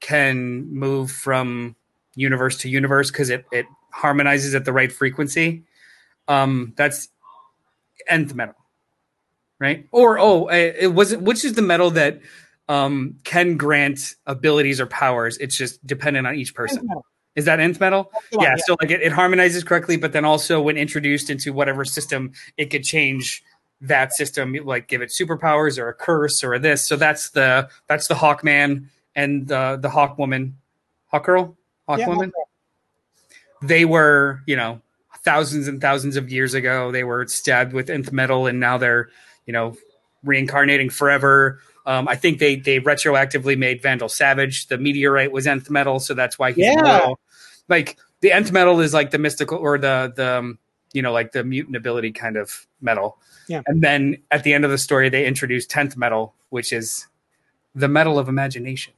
[0.00, 1.74] can move from
[2.14, 5.64] universe to universe because it it harmonizes at the right frequency.
[6.28, 7.08] Um, that's
[8.10, 8.56] nth metal,
[9.58, 9.88] right?
[9.90, 12.20] Or oh, it, it was which is the metal that
[12.68, 15.38] um can grant abilities or powers.
[15.38, 16.80] It's just dependent on each person.
[16.80, 17.06] Nth metal.
[17.36, 18.10] Is that nth metal?
[18.30, 21.84] One, yeah, so like it, it harmonizes correctly, but then also when introduced into whatever
[21.84, 23.42] system, it could change
[23.80, 26.86] that system, like give it superpowers or a curse or a this.
[26.86, 30.56] So that's the that's the Hawkman and the the Hawk Woman,
[31.08, 32.32] Hawk Girl, Hawk Yeah, Woman.
[33.62, 34.80] They were, you know,
[35.24, 36.92] thousands and thousands of years ago.
[36.92, 39.08] They were stabbed with nth metal, and now they're,
[39.46, 39.76] you know,
[40.22, 41.60] reincarnating forever.
[41.86, 44.68] Um, I think they they retroactively made Vandal Savage.
[44.68, 47.12] The meteorite was nth metal, so that's why he's Yeah.
[47.68, 50.58] Like the nth metal is like the mystical or the the um,
[50.92, 53.18] you know like the mutant ability kind of metal.
[53.48, 53.62] Yeah.
[53.66, 57.06] And then at the end of the story, they introduce tenth metal, which is
[57.74, 58.94] the metal of imagination.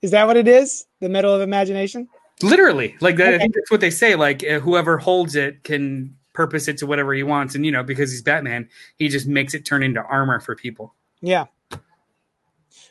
[0.00, 0.86] Is that what it is?
[1.00, 2.08] The metal of imagination?
[2.42, 4.14] Literally, like that, I think that's what they say.
[4.14, 7.82] Like uh, whoever holds it can purpose it to whatever he wants, and you know
[7.82, 10.94] because he's Batman, he just makes it turn into armor for people.
[11.20, 11.46] Yeah.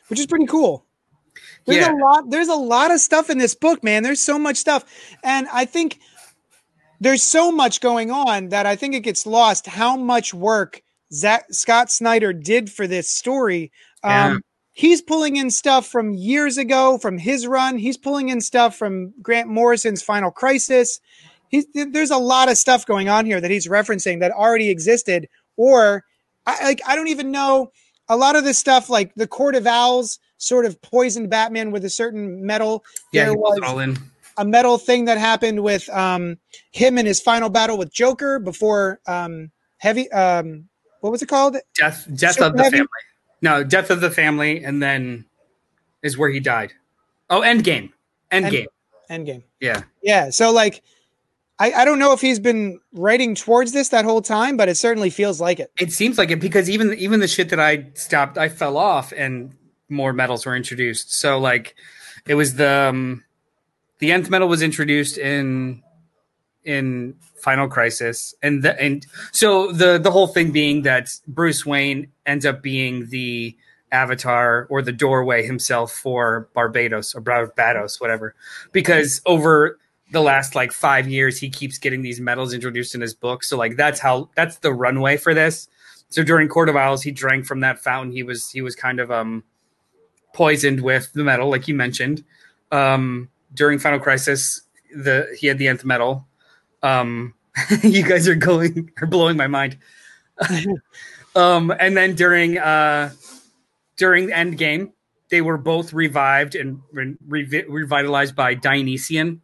[0.06, 0.84] Which is pretty cool.
[1.66, 1.92] There's Yeah.
[1.92, 4.02] a lot there's a lot of stuff in this book, man.
[4.02, 4.84] There's so much stuff.
[5.22, 5.98] And I think
[7.00, 11.46] there's so much going on that I think it gets lost how much work Zack,
[11.52, 13.72] Scott Snyder did for this story.
[14.02, 14.36] Um, Yeah.
[14.72, 17.76] He's pulling in stuff from years ago from his run.
[17.76, 21.00] He's pulling in stuff from Grant Morrison's Final Crisis.
[21.48, 25.28] He's, there's a lot of stuff going on here that he's referencing that already existed,
[25.56, 26.04] or
[26.46, 27.72] I like I don't even know
[28.08, 28.88] a lot of this stuff.
[28.88, 32.82] Like the Court of Owls sort of poisoned Batman with a certain metal.
[33.12, 33.98] Yeah, There he pulls it was- all in.
[34.38, 36.38] a metal thing that happened with um,
[36.72, 40.10] him in his final battle with Joker before um, heavy.
[40.12, 40.68] Um,
[41.00, 41.56] what was it called?
[41.74, 42.76] Death, death Super of the heavy?
[42.78, 42.88] family.
[43.42, 45.24] No, death of the family, and then
[46.02, 46.72] is where he died.
[47.28, 47.90] Oh, Endgame.
[48.30, 48.66] Endgame.
[49.10, 49.42] Endgame.
[49.60, 49.82] Yeah.
[50.02, 50.30] Yeah.
[50.30, 50.82] So like,
[51.58, 54.76] I, I don't know if he's been writing towards this that whole time, but it
[54.76, 55.70] certainly feels like it.
[55.78, 59.12] It seems like it because even even the shit that I stopped, I fell off,
[59.14, 59.54] and
[59.90, 61.12] more metals were introduced.
[61.12, 61.74] So like,
[62.26, 63.24] it was the um,
[63.98, 65.82] the nth metal was introduced in
[66.64, 72.08] in Final Crisis, and the, and so the the whole thing being that Bruce Wayne
[72.26, 73.56] ends up being the
[73.92, 78.34] avatar or the doorway himself for Barbados or Barbados, whatever,
[78.72, 79.78] because over
[80.12, 83.44] the last like five years he keeps getting these metals introduced in his book.
[83.44, 85.68] So like that's how that's the runway for this.
[86.08, 88.12] So during Court of Owls, he drank from that fountain.
[88.12, 89.44] He was he was kind of um
[90.32, 92.24] poisoned with the metal, like you mentioned.
[92.70, 94.62] Um, during Final Crisis,
[94.94, 96.26] the he had the nth metal.
[96.82, 97.34] Um,
[97.82, 99.78] you guys are going are blowing my mind.
[101.34, 103.10] um, and then during uh,
[103.96, 104.92] during Endgame,
[105.30, 109.42] they were both revived and re- revi- revitalized by Dionysian.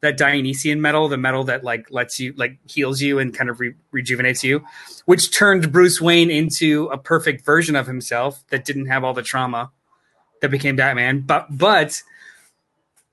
[0.00, 3.58] That Dionysian metal, the metal that like lets you like heals you and kind of
[3.58, 4.64] re- rejuvenates you,
[5.06, 9.24] which turned Bruce Wayne into a perfect version of himself that didn't have all the
[9.24, 9.72] trauma
[10.40, 11.20] that became Batman.
[11.20, 12.02] But but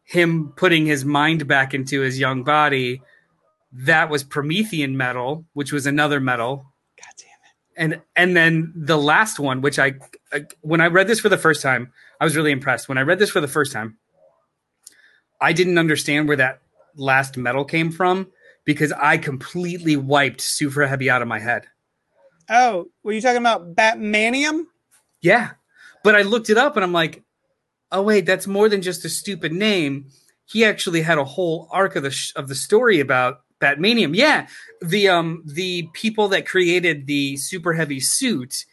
[0.03, 3.01] him putting his mind back into his young body,
[3.71, 6.65] that was Promethean metal, which was another metal.
[6.97, 7.95] God damn it.
[7.95, 9.95] And and then the last one, which I,
[10.31, 12.87] I when I read this for the first time, I was really impressed.
[12.87, 13.97] When I read this for the first time,
[15.41, 16.61] I didn't understand where that
[16.95, 18.31] last metal came from
[18.63, 21.65] because I completely wiped Super Heavy out of my head.
[22.49, 24.65] Oh, were you talking about Batmanium?
[25.21, 25.51] Yeah.
[26.05, 27.23] But I looked it up and I'm like,
[27.91, 30.05] oh wait, that's more than just a stupid name.
[30.45, 34.15] He actually had a whole arc of the sh- of the story about Batmanium.
[34.15, 34.45] Yeah,
[34.83, 38.65] the um the people that created the super heavy suit,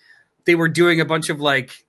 [0.44, 1.86] they were doing a bunch of like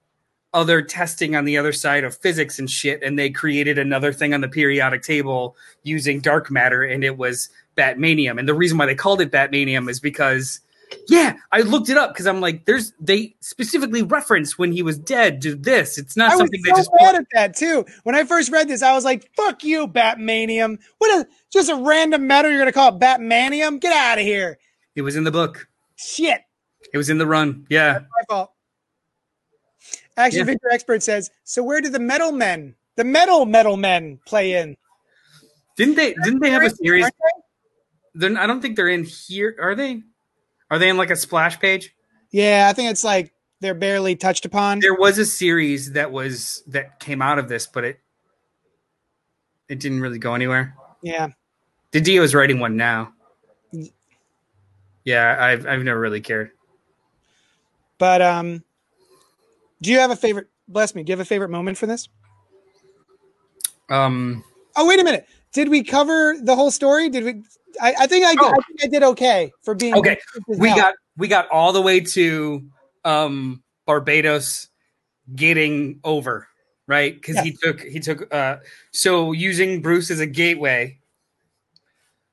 [0.54, 4.34] other testing on the other side of physics and shit, and they created another thing
[4.34, 8.40] on the periodic table using dark matter, and it was Batmanium.
[8.40, 10.62] And the reason why they called it Batmanium is because
[11.08, 14.98] Yeah, I looked it up because I'm like, there's they specifically reference when he was
[14.98, 15.98] dead to this.
[15.98, 17.86] It's not I was something they just mad at that too.
[18.04, 20.80] When I first read this, I was like, "Fuck you, Batmanium!
[20.98, 23.80] What a just a random metal you're gonna call it Batmanium?
[23.80, 24.58] Get out of here!
[24.96, 25.68] it was in the book.
[25.96, 26.42] Shit,
[26.94, 27.66] It was in the run.
[27.70, 28.00] Yeah.
[28.00, 28.52] my fault."
[30.18, 30.46] Action Yeah.
[30.46, 34.78] figure expert says, "So where do the metal men, the metal metal men, play in?
[35.76, 37.06] Didn't they didn't they have a series?
[38.16, 38.28] They?
[38.36, 39.56] I don't think they're in here.
[39.60, 40.04] Are they?
[40.74, 41.94] Are they in like a splash page?
[42.32, 44.80] Yeah, I think it's like they're barely touched upon.
[44.80, 48.00] There was a series that was that came out of this, but it
[49.70, 50.76] it didn't really go anywhere.
[51.04, 51.28] Yeah,
[51.92, 53.14] Didio is writing one now.
[55.04, 56.50] Yeah, I've I've never really cared.
[58.00, 58.64] but um,
[59.80, 60.48] do you have a favorite?
[60.68, 61.04] Bless me.
[61.04, 62.10] Do you have a favorite moment for this?
[63.92, 64.44] Um,
[64.76, 65.28] Oh, wait a minute.
[65.52, 67.10] Did we cover the whole story?
[67.10, 67.44] Did we?
[67.82, 68.50] I, I think I, Oh.
[68.50, 72.00] I think I did okay for being Okay, we got we got all the way
[72.00, 72.64] to
[73.06, 74.68] um Barbatos
[75.36, 76.48] getting over
[76.88, 77.14] right?
[77.14, 78.58] Because he took he took uh
[78.92, 80.98] so using Bruce as a gateway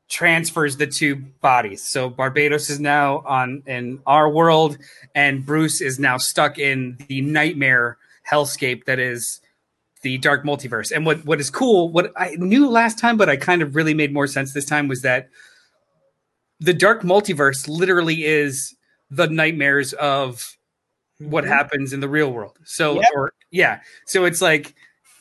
[0.08, 1.82] transfers the two bodies.
[1.82, 4.76] So Barbatos is now on in our world
[5.14, 7.96] and Bruce is now stuck in the nightmare
[8.28, 9.40] hellscape that is
[10.02, 13.36] the dark multiverse and what what is cool what I knew last time but I
[13.36, 15.28] kind of really made more sense this time was that
[16.60, 18.74] the dark multiverse literally is
[19.10, 20.56] the nightmares of
[21.18, 21.48] what Mhm.
[21.48, 22.58] happens in the real world.
[22.64, 23.10] So, Yep.
[23.14, 24.74] or yeah, so it's like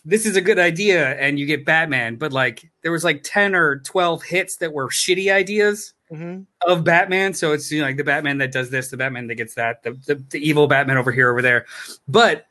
[0.06, 3.54] this is a good idea, and you get Batman, but like there was like ten
[3.54, 6.46] or twelve hits that were shitty ideas Mhm.
[6.66, 7.34] of Batman.
[7.34, 9.84] So it's you know like the Batman that does this, the Batman that gets that,
[9.84, 11.66] the the, the evil Batman over here, over there.
[12.08, 12.46] But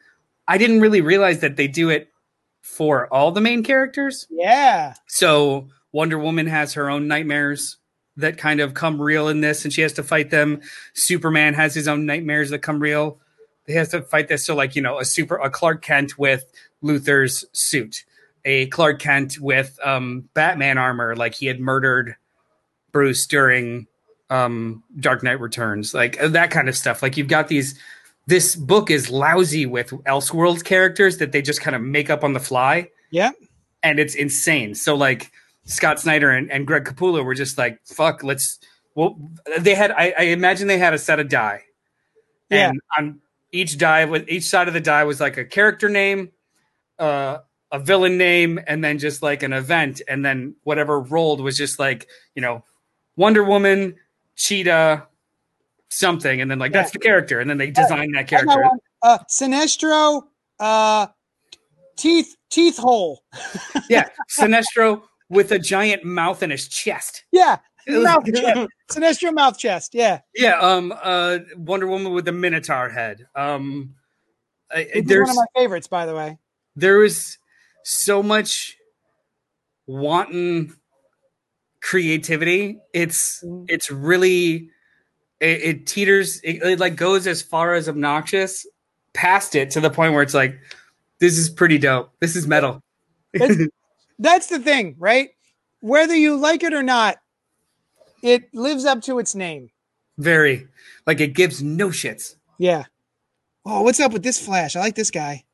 [0.46, 2.10] I didn't really realize that they do it
[2.60, 4.26] for all the main characters.
[4.30, 4.94] Yeah.
[5.06, 7.78] So Wonder Woman has her own nightmares
[8.16, 10.60] that kind of come real in this, and she has to fight them.
[10.94, 13.20] Superman has his own nightmares that come real.
[13.66, 14.44] He has to fight this.
[14.44, 16.44] So, like you know, a super a Clark Kent with
[16.82, 18.04] Luthor's suit,
[18.44, 22.16] a Clark Kent with um, Batman armor, like he had murdered
[22.92, 23.86] Bruce during
[24.30, 27.02] um, Dark Knight Returns, like that kind of stuff.
[27.02, 27.78] Like you've got these.
[28.28, 32.34] This book is lousy with Elseworlds characters that they just kind of make up on
[32.34, 33.30] the fly Yeah.
[33.82, 34.74] and it's insane.
[34.74, 35.32] So like
[35.64, 38.58] Scott Snyder and, and Greg Capullo were just like, fuck, let's
[38.94, 39.18] well
[39.58, 41.62] they had I, I imagine they had a set of die.
[42.50, 42.68] Yeah.
[42.68, 46.30] And on each die with each side of the die was like a character name,
[46.98, 47.38] uh
[47.72, 51.78] a villain name, and then just like an event, and then whatever rolled was just
[51.78, 52.64] like, you know,
[53.16, 53.96] Wonder Woman,
[54.36, 55.06] Cheetah,
[55.90, 58.64] something, and then like that's the character, and then they design that character.
[59.02, 60.22] Uh, Sinestro,
[60.60, 61.06] uh,
[61.96, 63.22] teeth, teeth hole.
[63.88, 67.24] Yeah, Sinestro with a giant mouth in his chest.
[67.32, 67.58] Yeah.
[67.88, 68.68] Mouth chest.
[68.90, 69.94] Sinestro mouth chest.
[69.94, 70.20] Yeah.
[70.34, 73.26] Yeah, um, uh, Wonder Woman with the Minotaur head.
[73.34, 73.94] Um,
[74.70, 76.38] I- It's one of my favorites, by the way.
[76.76, 77.38] there is
[77.84, 78.76] so much
[79.86, 80.74] wanton
[81.80, 82.78] creativity.
[82.92, 83.64] It's Mhm.
[83.68, 84.70] it's really
[85.40, 86.40] it, it teeters.
[86.42, 88.66] It, it like goes as far as obnoxious
[89.12, 90.58] past it to the point where it's like
[91.18, 92.12] this is pretty dope.
[92.20, 92.82] This is metal.
[94.18, 95.30] That's the thing, right?
[95.80, 97.18] Whether you like it or not,
[98.22, 99.70] it lives up to its name.
[100.16, 100.66] Very
[101.06, 102.36] like it gives no shits.
[102.58, 102.84] Yeah.
[103.64, 104.76] Oh, what's up with this flash?
[104.76, 105.44] I like this guy.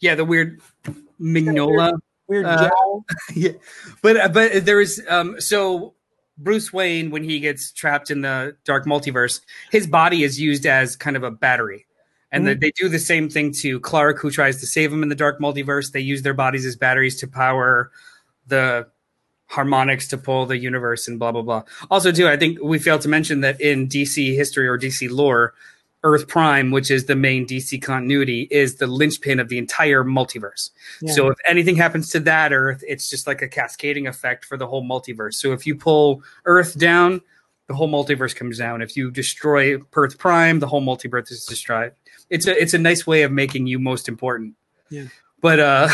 [0.00, 0.60] Yeah, the weird
[1.20, 1.98] Mignola.
[2.28, 2.70] Weird Uh,
[3.34, 3.52] yeah,
[4.02, 5.94] but but there is um so
[6.38, 10.96] Bruce Wayne when he gets trapped in the dark multiverse, his body is used as
[10.96, 11.86] kind of a battery.
[12.30, 12.60] And mm-hmm.
[12.60, 15.14] the, they do the same thing to Clark, who tries to save him in the
[15.14, 15.92] dark multiverse.
[15.92, 17.90] They use their bodies as batteries to power
[18.46, 18.88] the
[19.48, 21.62] harmonics to pull the universe and blah blah blah.
[21.90, 25.54] Also, too, I think we failed to mention that in DC history or DC lore,
[26.06, 30.70] Earth Prime, which is the main DC continuity, is the linchpin of the entire multiverse.
[31.02, 31.12] Yeah.
[31.12, 34.68] So if anything happens to that Earth, it's just like a cascading effect for the
[34.68, 35.34] whole multiverse.
[35.34, 37.20] So if you pull Earth down,
[37.66, 38.82] the whole multiverse comes down.
[38.82, 41.92] If you destroy Earth Prime, the whole multiverse is destroyed.
[42.30, 44.54] It's a it's a nice way of making you most important.
[44.90, 45.06] Yeah.
[45.40, 45.88] But uh,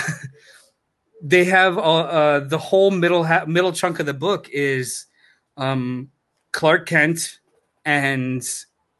[1.22, 5.06] they have uh, uh, the whole middle ha- middle chunk of the book is
[5.56, 6.10] um,
[6.52, 7.38] Clark Kent
[7.86, 8.46] and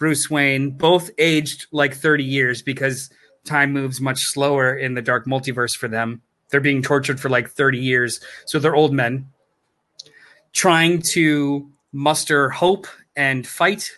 [0.02, 3.08] Bruce Wayne both aged like 30 years because
[3.44, 6.22] time moves much slower in the dark multiverse for them.
[6.50, 8.18] They're being tortured for like 30 years.
[8.44, 9.28] So they're old men
[10.52, 13.92] trying to muster hope and fight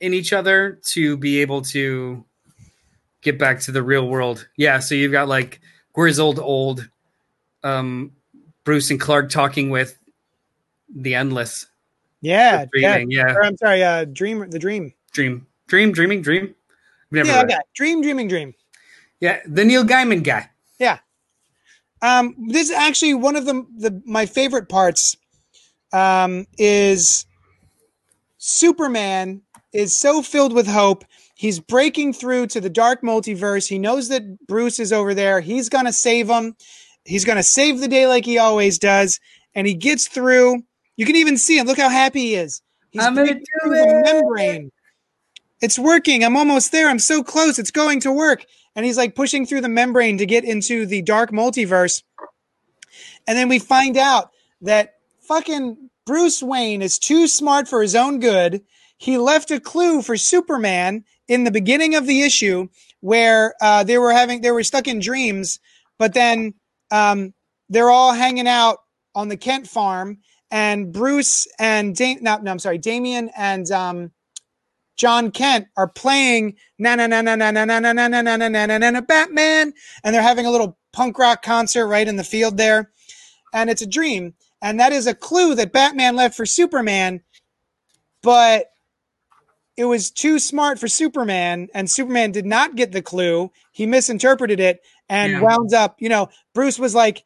[0.00, 2.24] in each other to be able to
[3.20, 4.48] get back to the real world.
[4.56, 5.60] Yeah, so you've got like
[5.92, 6.90] grizzled old
[7.62, 8.10] um,
[8.64, 9.96] Bruce and Clark talking with
[10.92, 11.68] the endless.
[12.20, 13.04] Yeah, yeah.
[13.08, 14.94] Yeah, Or, I'm sorry, uh, dream, the dream.
[15.14, 16.54] Dream, dream, dreaming, dream.
[17.10, 17.56] Never Yeah, okay.
[17.74, 18.52] Dream, dreaming, dream.
[19.20, 20.50] yeah, the Neil Gaiman guy.
[20.78, 20.98] Yeah.
[22.02, 25.16] Um, this is actually one of the, the my favorite parts.
[25.92, 27.24] Um, is
[28.38, 29.42] Superman
[29.72, 31.04] is so filled with hope.
[31.36, 33.68] He's breaking through to the dark multiverse.
[33.68, 35.40] He knows that Bruce is over there.
[35.40, 36.56] He's gonna save him.
[37.04, 39.20] He's gonna save the day like he always does.
[39.54, 40.62] And he gets through.
[40.96, 41.66] You can even see him.
[41.66, 42.60] Look how happy he is.
[42.90, 44.04] He's I'm gonna breaking do it.
[44.04, 44.72] membrane.
[45.64, 46.22] It's working.
[46.22, 46.90] I'm almost there.
[46.90, 47.58] I'm so close.
[47.58, 48.44] It's going to work.
[48.76, 52.02] And he's like pushing through the membrane to get into the dark multiverse.
[53.26, 54.28] And then we find out
[54.60, 58.62] that fucking Bruce Wayne is too smart for his own good.
[58.98, 62.68] He left a clue for Superman in the beginning of the issue
[63.00, 65.60] where uh, they were having they were stuck in dreams,
[65.98, 66.52] but then
[66.90, 67.32] um,
[67.70, 68.80] they're all hanging out
[69.14, 70.18] on the Kent farm,
[70.50, 74.10] and Bruce and Dam- no, no, I'm sorry, Damian and um,
[74.96, 78.36] Jon Kent are playing na na na na na na na na na na na
[78.36, 79.72] na na na na Batman,
[80.02, 82.90] and they're having a little punk rock concert right in the field there,
[83.52, 87.22] and it's a dream, and that is a clue that Batman left for Superman,
[88.22, 88.66] but
[89.76, 93.50] it was too smart for Superman, and Superman did not get the clue.
[93.72, 95.40] He misinterpreted it and Yeah.
[95.40, 97.24] wound up, you know, Bruce was like,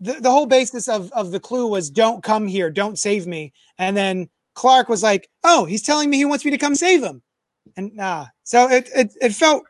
[0.00, 3.52] the, the whole basis of, of the clue was don't come here, don't save me.
[3.78, 7.02] And then Clark was like, oh, he's telling me he wants me to come save
[7.02, 7.22] him.
[7.76, 8.26] And nah.
[8.42, 9.62] So it, it, it felt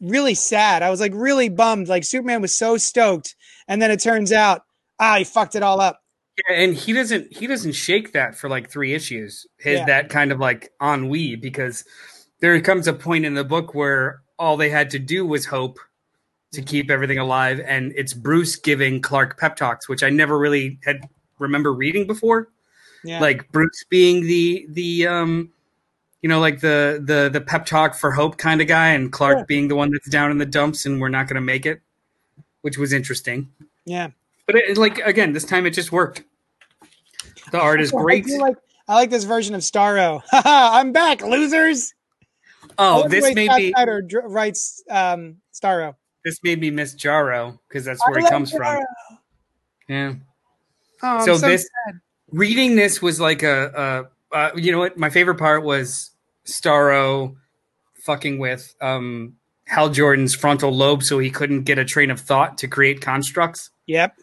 [0.00, 0.82] really sad.
[0.82, 1.88] I was like really bummed.
[1.88, 3.34] Like Superman was so stoked.
[3.66, 4.62] And then it turns out,
[5.00, 6.00] ah, he fucked it all up.
[6.48, 9.44] Yeah, and he doesn't he doesn't shake that for like three issues.
[9.58, 9.86] His Yeah.
[9.86, 11.84] that kind of like ennui because
[12.40, 15.80] there comes a point in the book where all they had to do was hope
[16.52, 20.78] to keep everything alive, and it's Bruce giving Clark pep talks, which I never really
[20.84, 21.08] had
[21.40, 22.48] remember reading before.
[23.04, 23.20] Yeah.
[23.20, 25.50] Like Bruce being the the um
[26.22, 29.38] you know like the the the pep talk for hope kind of guy, and Clark
[29.38, 29.44] Yeah.
[29.46, 31.80] being the one that's down in the dumps and we're not going to make it,
[32.62, 33.48] which was interesting.
[33.84, 34.08] yeah.
[34.46, 36.24] But it, like again, this time it just worked.
[37.52, 38.24] The art is great.
[38.26, 38.56] feel like
[38.88, 40.22] I like this version of Starro.
[40.32, 41.92] I'm back, losers.
[42.78, 45.94] Oh, this may Scott me Snyder writes um, Starro.
[46.24, 48.82] this made me miss Jarro because that's I where he love comes from.
[49.88, 50.14] Yeah.
[51.02, 52.00] Oh, So so this- sad.
[52.30, 54.98] Reading this was like a, a uh, you know what?
[54.98, 56.10] My favorite part was
[56.46, 57.36] Starro
[58.02, 59.34] fucking with um,
[59.66, 63.70] Hal Jordan's frontal lobe so he couldn't get a train of thought to create constructs.
[63.86, 64.14] Yep.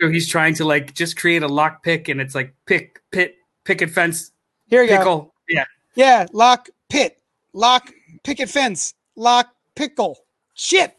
[0.00, 3.36] So he's trying to like just create a lock pick and it's like pick, pit,
[3.64, 4.32] picket fence,
[4.66, 4.98] Here you go.
[4.98, 5.34] pickle.
[5.48, 5.64] Yeah.
[5.94, 7.18] Yeah, lock pit,
[7.52, 7.92] lock
[8.24, 10.18] picket fence, lock pickle.
[10.54, 10.96] Shit.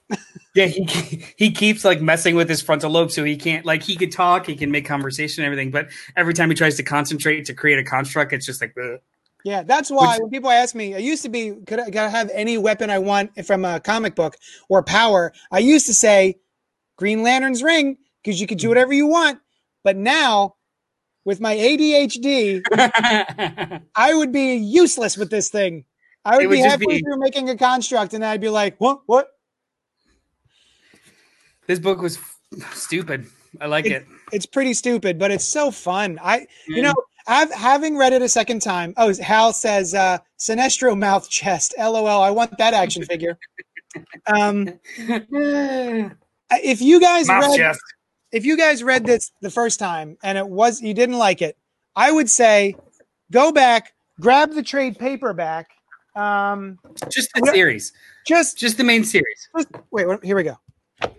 [0.55, 3.95] Yeah, he he keeps like messing with his frontal lobe, so he can't like he
[3.95, 5.71] could talk, he can make conversation, and everything.
[5.71, 8.99] But every time he tries to concentrate to create a construct, it's just like, ugh.
[9.43, 11.97] Yeah, that's why Which- when people ask me, I used to be, could I, could
[11.97, 14.37] I have any weapon I want from a comic book
[14.69, 15.33] or power?
[15.51, 16.39] I used to say
[16.97, 19.39] Green Lantern's ring because you could do whatever you want.
[19.83, 20.55] But now,
[21.25, 22.61] with my ADHD,
[23.95, 25.83] I would be useless with this thing.
[26.25, 29.01] I would, would be halfway be- through making a construct, and I'd be like, "What?
[29.07, 29.27] What?
[31.67, 32.17] This book was
[32.73, 33.25] stupid.
[33.61, 34.05] I like it.
[34.31, 36.83] It's pretty stupid, but it's so fun." I, you Mm.
[36.83, 36.95] know,
[37.27, 38.93] I've having read it a second time.
[38.97, 42.21] Oh, Hal says, uh, "Sinestro mouth chest." LOL.
[42.21, 43.37] I want that action figure.
[44.25, 47.81] Um, if you guys Mouth read, chest.
[48.31, 51.57] if you guys read this the first time and it was you didn't like it,
[51.95, 52.75] I would say
[53.31, 55.67] go back, grab the trade paperback.
[56.15, 57.93] Um, Just the series,
[58.25, 59.47] just just the main series.
[59.55, 60.57] just wait, here we go.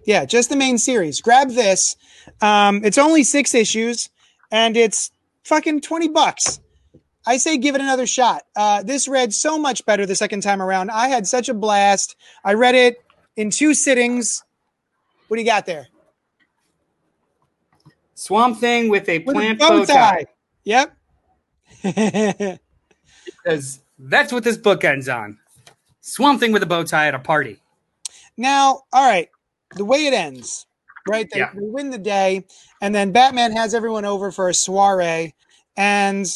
[0.06, 1.20] Yeah, just the main series.
[1.20, 1.96] Grab this.
[2.40, 4.10] Um, it's only six issues,
[4.50, 5.10] and it's
[5.44, 6.60] fucking twenty bucks.
[7.26, 8.42] I say give it another shot.
[8.54, 10.90] Uh, this read so much better the second time around.
[10.90, 12.16] I had such a blast.
[12.44, 12.96] I read it
[13.36, 14.44] in two sittings.
[15.28, 15.88] What do you got there?
[18.14, 20.26] Swamp Thing with a With a plant bow bow tie,
[20.64, 20.96] Yep.
[21.82, 25.38] because that's what this book ends on.
[26.00, 27.60] Swamp Thing with a bow tie at a party.
[28.36, 29.28] Now, all right,
[29.76, 30.66] the way it ends,
[31.08, 31.28] right?
[31.32, 31.50] They, Yeah.
[31.54, 32.46] they win the day,
[32.80, 35.34] and then Batman has everyone over for a soiree,
[35.76, 36.26] and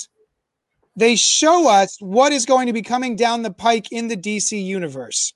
[0.96, 4.60] they show us what is going to be coming down the pike in the DC
[4.64, 5.32] universe,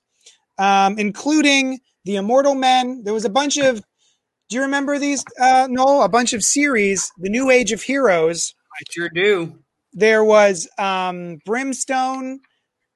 [0.57, 3.03] um, including the Immortal Men.
[3.03, 3.81] There was a bunch of.
[4.49, 5.23] Do you remember these?
[5.39, 7.11] Uh, no, a bunch of series.
[7.17, 8.53] The New Age of Heroes.
[8.73, 9.57] I sure do.
[9.93, 12.39] There was um, Brimstone,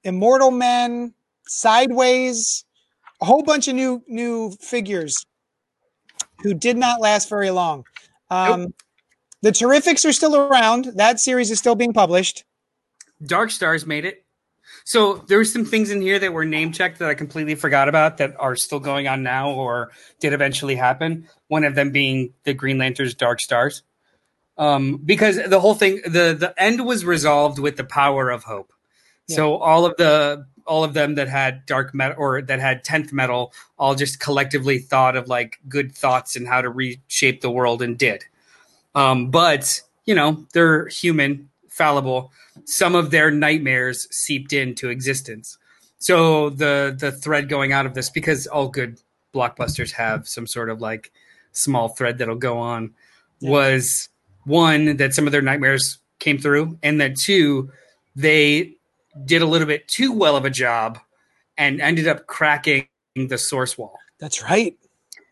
[0.03, 1.13] Immortal Men,
[1.47, 2.65] Sideways,
[3.21, 5.25] a whole bunch of new new figures
[6.41, 7.85] who did not last very long.
[8.29, 8.73] Um,
[9.41, 10.91] The Terrifics are still around.
[10.95, 12.43] That series is still being published.
[13.25, 14.23] Dark Stars made it.
[14.83, 17.89] So there were some things in here that were name checked that I completely forgot
[17.89, 21.27] about that are still going on now or did eventually happen.
[21.47, 23.83] One of them being the Green Lanterns Dark Stars.
[24.57, 28.73] Um, because the whole thing, the the end was resolved with the power of hope.
[29.29, 33.11] So all of the all of them that had dark metal or that had Nth
[33.13, 37.81] metal all just collectively thought of like good thoughts and how to reshape the world
[37.81, 38.23] and did.
[38.95, 42.31] Um, but you know they're human, fallible.
[42.65, 45.57] Some of their nightmares seeped into existence.
[45.99, 48.99] So the the thread going out of this because all good
[49.33, 51.11] blockbusters have some sort of like
[51.51, 52.93] small thread that'll go on
[53.39, 53.51] Yeah.
[53.51, 54.09] was
[54.45, 57.71] one that some of their nightmares came through and that two
[58.15, 58.76] they
[59.25, 60.99] did a little bit too well of a job
[61.57, 64.77] and ended up cracking the source wall That's right.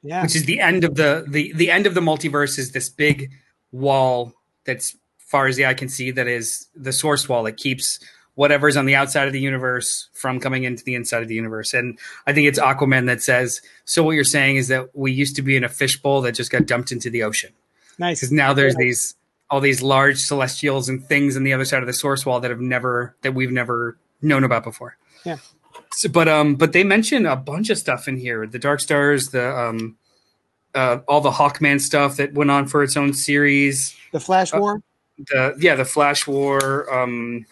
[0.04, 0.22] Yeah.
[0.24, 3.32] which is the end of the the the end of the multiverse is this big
[3.72, 4.34] wall
[4.66, 8.00] that's far as the eye can see that is the source wall that keeps
[8.36, 11.74] whatever's on the outside of the universe from coming into the inside of the universe
[11.74, 15.36] and i think it's aquaman that says so what you're saying is that we used
[15.36, 17.52] to be in a fishbowl that just got dumped into the ocean
[17.98, 18.20] nice.
[18.20, 18.86] because now there's Yeah.
[18.86, 19.16] these
[19.50, 22.52] all these large celestials and things on the other side of the source wall that
[22.52, 24.98] have never that we've never known about before.
[25.24, 25.38] Yeah.
[25.94, 29.30] So, but um, but they mention a bunch of stuff in here: the Dark Stars,
[29.30, 29.98] the um,
[30.74, 33.96] uh, all the Hawkman stuff that went on for its own series.
[34.12, 34.82] The Flash Uh, War.
[35.18, 37.46] The yeah, the Flash War, um,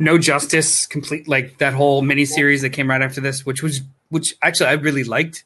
[0.00, 4.34] No Justice, complete like that whole miniseries that came right after this, which was which
[4.42, 5.44] actually I really liked,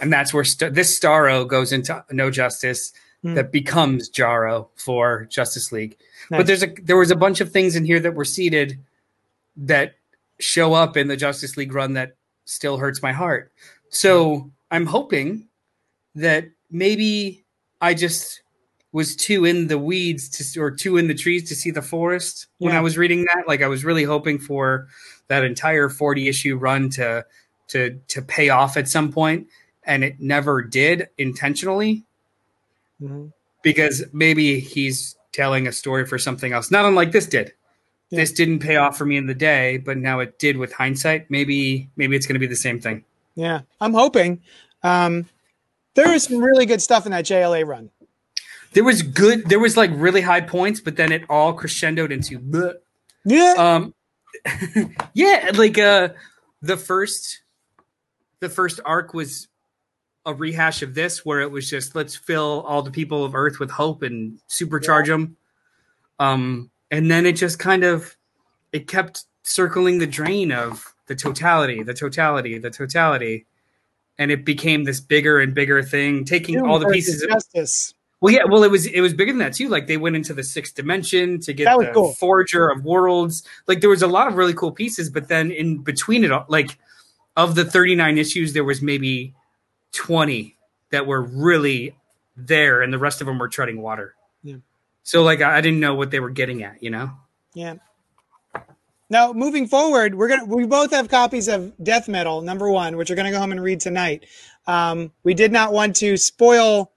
[0.00, 2.92] and that's where st- this Starro goes into No Justice
[3.24, 3.32] Hmm.
[3.36, 5.96] that becomes Jarro for Justice League.
[6.30, 6.40] Nice.
[6.40, 8.78] But there's a there was a bunch of things in here that were seeded
[9.56, 9.94] that
[10.40, 13.50] show up in the Justice League run that still hurts my heart.
[13.88, 15.48] So I'm hoping
[16.14, 17.46] that maybe
[17.80, 18.42] I just
[18.92, 22.48] was too in the weeds to or too in the trees to see the forest
[22.58, 23.48] when I was reading that.
[23.48, 24.88] Like I was really hoping for
[25.28, 27.24] that entire 40 issue run to
[27.68, 29.46] to to pay off at some point,
[29.84, 32.04] and it never did intentionally
[33.04, 33.32] Mhm.
[33.62, 36.70] because maybe he's telling a story for something else.
[36.70, 37.52] Not unlike this did.
[38.10, 38.20] Yeah.
[38.20, 41.30] This didn't pay off for me in the day, but now it did with hindsight.
[41.30, 43.04] Maybe maybe it's going to be the same thing.
[43.34, 44.42] Yeah, I'm hoping.
[44.82, 45.26] Um,
[45.96, 47.90] was some really good stuff in that JLA run.
[48.72, 49.48] There was good.
[49.48, 52.38] There was like really high points, but then it all crescendoed into.
[52.38, 52.74] bleh.
[53.24, 53.54] Yeah.
[53.56, 53.94] Um,
[55.14, 56.08] yeah, like uh,
[56.60, 57.40] the first,
[58.40, 59.48] the first arc was
[60.26, 63.58] a rehash of this, where it was just let's fill all the people of Earth
[63.58, 65.36] with hope and supercharge them.
[66.18, 68.16] Um, and then it just kind of,
[68.72, 73.46] it kept circling the drain of the totality, the totality, the totality,
[74.18, 77.22] and it became this bigger and bigger thing, taking all the pieces.
[77.22, 77.94] Of, Justice.
[78.20, 79.68] well, yeah, well, it was it was bigger than that too.
[79.68, 82.12] Like they went into the sixth dimension to get the cool.
[82.14, 83.42] forger of worlds.
[83.66, 86.46] Like there was a lot of really cool pieces, but then in between it all,
[86.48, 86.78] like
[87.36, 89.34] of the thirty nine issues, there was maybe
[89.94, 90.56] twenty
[90.90, 91.94] that were really
[92.36, 94.14] there, and the rest of them were treading water.
[94.42, 94.56] Yeah.
[95.02, 97.10] So like I, didn't know what they were getting at, you know.
[97.54, 97.74] Yeah.
[99.10, 103.10] Now, moving forward, we're gonna we both have copies of Death Metal number one, which
[103.10, 104.26] we're gonna go home and read tonight.
[104.66, 106.90] Um, we did not want to spoil.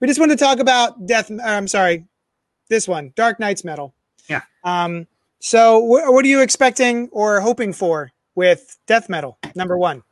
[0.00, 1.30] We just wanted to talk about Death.
[1.30, 2.06] uh, I'm sorry,
[2.68, 3.94] this one, Dark Nights Metal.
[4.28, 4.42] Yeah.
[4.62, 5.06] Um.
[5.40, 10.02] So, wh- what are you expecting or hoping for with Death Metal number one?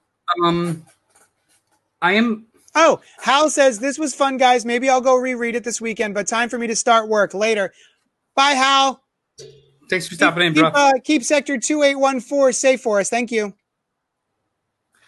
[0.42, 0.84] Um,
[2.02, 4.64] I am Oh, Hal says this was fun, guys.
[4.64, 7.72] Maybe I'll go reread it this weekend, but time for me to start work later.
[8.34, 9.02] Bye, Hal.
[9.90, 10.70] thanks for stopping in, keep, bro.
[10.74, 13.10] uh, keep sector 2814 safe for us.
[13.10, 13.52] Thank you.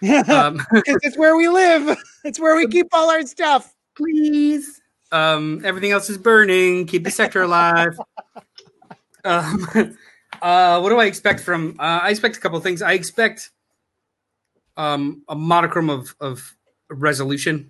[0.00, 1.96] Because Um, it's where we live.
[2.24, 3.74] It's where we keep all our stuff.
[3.96, 4.80] please.
[5.12, 6.86] Um, everything else is burning.
[6.86, 7.98] Keep the sector alive.
[9.24, 9.66] um,
[10.42, 11.76] uh, what do I expect from?
[11.78, 12.80] Uh, I expect a couple of things.
[12.82, 13.50] I expect
[14.76, 16.54] um, a modicum of of
[16.90, 17.68] resolution.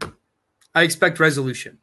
[0.74, 1.78] I expect resolution.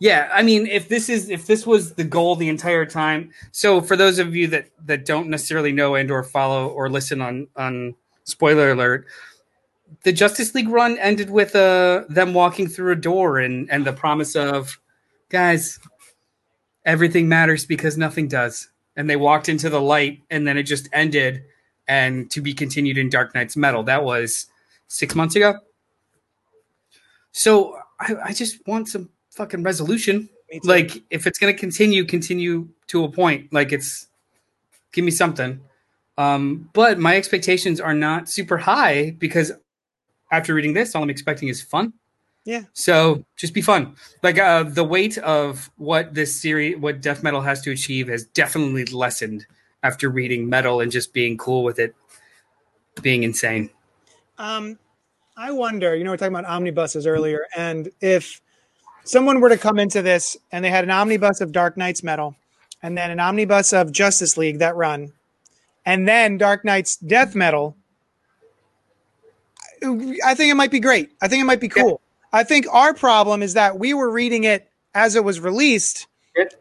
[0.00, 3.30] Yeah, I mean, if this is if this was the goal the entire time.
[3.52, 7.20] So for those of you that that don't necessarily know and or follow or listen
[7.20, 9.06] on on spoiler alert,
[10.02, 13.92] the Justice League run ended with uh, them walking through a door and and the
[13.92, 14.80] promise of,
[15.28, 15.78] guys,
[16.84, 18.68] everything matters because nothing does.
[18.96, 21.44] And they walked into the light, and then it just ended,
[21.88, 23.82] and to be continued in Dark Nights Metal.
[23.82, 24.46] That was
[24.88, 25.54] six months ago.
[27.34, 30.28] So I, I just want some fucking resolution.
[30.62, 33.52] Like if it's gonna continue, continue to a point.
[33.52, 34.06] Like it's
[34.92, 35.60] give me something.
[36.16, 39.50] Um, but my expectations are not super high because
[40.30, 41.92] after reading this, all I'm expecting is fun.
[42.44, 42.62] Yeah.
[42.72, 43.96] So just be fun.
[44.22, 48.24] Like uh, the weight of what this series, what death metal has to achieve, has
[48.26, 49.44] definitely lessened
[49.82, 51.96] after reading metal and just being cool with it,
[53.02, 53.70] being insane.
[54.38, 54.78] Um,
[55.36, 55.96] I wonder.
[55.96, 58.40] You know, we are talking about omnibuses earlier, and if
[59.04, 62.36] someone were to come into this and they had an omnibus of Dark Nights metal,
[62.82, 65.12] and then an omnibus of Justice League that run,
[65.84, 67.76] and then Dark Nights death metal.
[69.82, 71.10] I think it might be great.
[71.20, 72.00] I think it might be cool.
[72.32, 76.06] I think our problem is that we were reading it as it was released.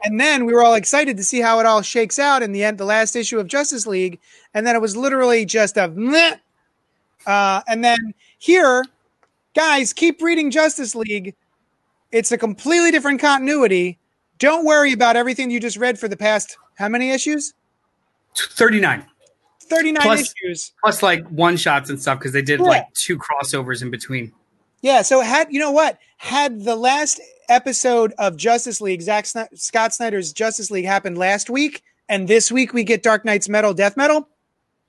[0.03, 2.63] And then we were all excited to see how it all shakes out in the
[2.63, 4.19] end, the last issue of Justice League.
[4.53, 6.39] And then it was literally just a.
[7.25, 8.13] Uh, and then
[8.43, 8.83] here,
[9.55, 11.33] guys, keep reading Justice League.
[12.11, 13.99] It's a completely different continuity.
[14.37, 17.53] Don't worry about everything you just read for the past how many issues?
[18.35, 19.05] 39.
[19.61, 20.73] 39 plus, issues.
[20.83, 22.65] Plus like one shots and stuff because they did yeah.
[22.65, 24.33] like two crossovers in between.
[24.81, 25.03] Yeah.
[25.03, 29.93] So had you know what had the last episode of Justice League, Zack Sn- Scott
[29.93, 33.95] Snyder's Justice League happened last week, and this week we get Dark Nights Metal, Death
[33.95, 34.27] Metal.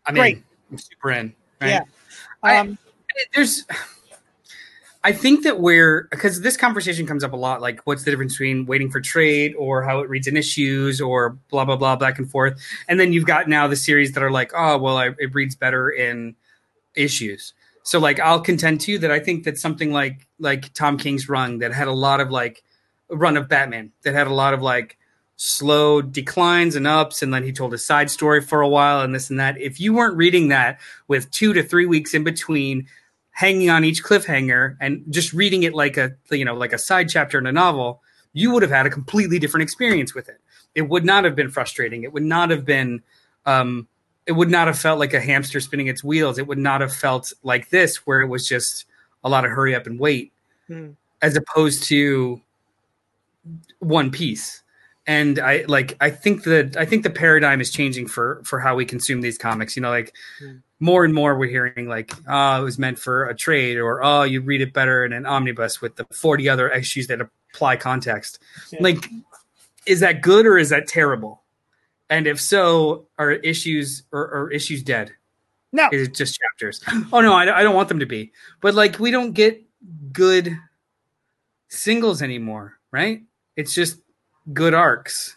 [0.04, 0.42] I mean, Great.
[0.72, 1.34] I'm super in.
[1.60, 1.82] Right?
[2.42, 2.60] Yeah.
[2.60, 2.78] Um,
[3.34, 3.64] there's.
[5.06, 7.60] I think that we're because this conversation comes up a lot.
[7.60, 11.36] Like, what's the difference between waiting for trade or how it reads in issues or
[11.50, 12.58] blah blah blah back and forth.
[12.88, 15.54] And then you've got now the series that are like, oh well, I, it reads
[15.54, 16.36] better in
[16.94, 17.52] issues.
[17.82, 21.58] So like I'll contend too that I think that something like like Tom King's run
[21.58, 22.64] that had a lot of like
[23.10, 24.96] run of Batman that had a lot of like
[25.36, 29.14] slow declines and ups and then he told a side story for a while and
[29.14, 29.60] this and that.
[29.60, 32.86] If you weren't reading that with 2 to 3 weeks in between
[33.34, 37.08] hanging on each cliffhanger and just reading it like a you know like a side
[37.08, 38.00] chapter in a novel,
[38.32, 40.40] you would have had a completely different experience with it.
[40.74, 42.04] It would not have been frustrating.
[42.04, 43.02] It would not have been
[43.44, 43.86] um
[44.26, 46.38] it would not have felt like a hamster spinning its wheels.
[46.38, 48.86] It would not have felt like this, where it was just
[49.22, 50.32] a lot of hurry up and wait,
[50.66, 50.90] hmm.
[51.20, 52.40] as opposed to
[53.80, 54.62] One Piece.
[55.06, 58.74] And I like I think that I think the paradigm is changing for for how
[58.74, 59.76] we consume these comics.
[59.76, 60.56] You know, like hmm.
[60.80, 64.22] more and more we're hearing like, oh, it was meant for a trade, or oh,
[64.22, 68.38] you read it better in an omnibus with the forty other issues that apply context.
[68.72, 68.78] Yeah.
[68.82, 69.10] Like,
[69.86, 71.42] is that good or is that terrible?
[72.08, 75.12] And if so, are issues or are issues dead?
[75.72, 76.80] No, is it just chapters?
[77.12, 78.32] Oh no, I, I don't want them to be.
[78.60, 79.62] But like, we don't get
[80.12, 80.56] good
[81.68, 83.22] singles anymore, right?
[83.56, 83.98] It's just
[84.52, 85.36] good arcs.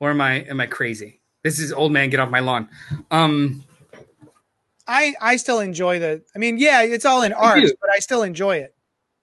[0.00, 1.20] Or am I am I crazy?
[1.42, 2.68] This is old man get off my lawn.
[3.10, 3.64] Um
[4.86, 8.22] I I still enjoy the I mean, yeah, it's all in arcs, but I still
[8.22, 8.74] enjoy it.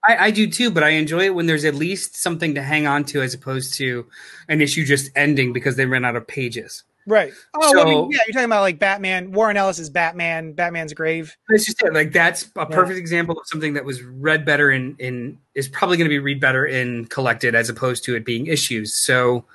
[0.06, 2.86] I, I, do too, but I enjoy it when there's at least something to hang
[2.88, 4.06] on to as opposed to
[4.50, 6.84] an issue just ending because they ran out of pages.
[7.06, 7.34] Right.
[7.54, 10.94] Oh, so, well, I mean, yeah, you're talking about like Batman, Warren Ellis's Batman, Batman's
[10.94, 11.36] Grave.
[11.50, 11.94] That's just it.
[11.94, 13.02] Like that's a perfect yeah.
[13.02, 16.40] example of something that was read better in in is probably going to be read
[16.40, 18.94] better in collected as opposed to it being issues.
[18.94, 19.46] So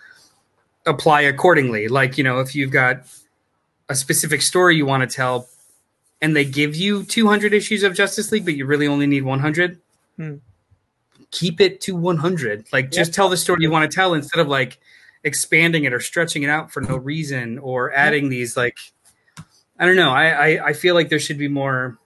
[0.86, 1.88] apply accordingly.
[1.88, 3.02] Like you know, if you've got
[3.88, 5.48] a specific story you want to tell,
[6.20, 9.80] and they give you 200 issues of Justice League, but you really only need 100
[10.18, 10.34] Hmm.
[11.30, 12.66] Keep it to 100.
[12.72, 14.78] Like, just tell the story you want to tell instead of like
[15.28, 18.76] expanding it or stretching it out for no reason or adding these like
[19.78, 20.10] I don't know.
[20.10, 21.98] I, I, I feel like there should be more.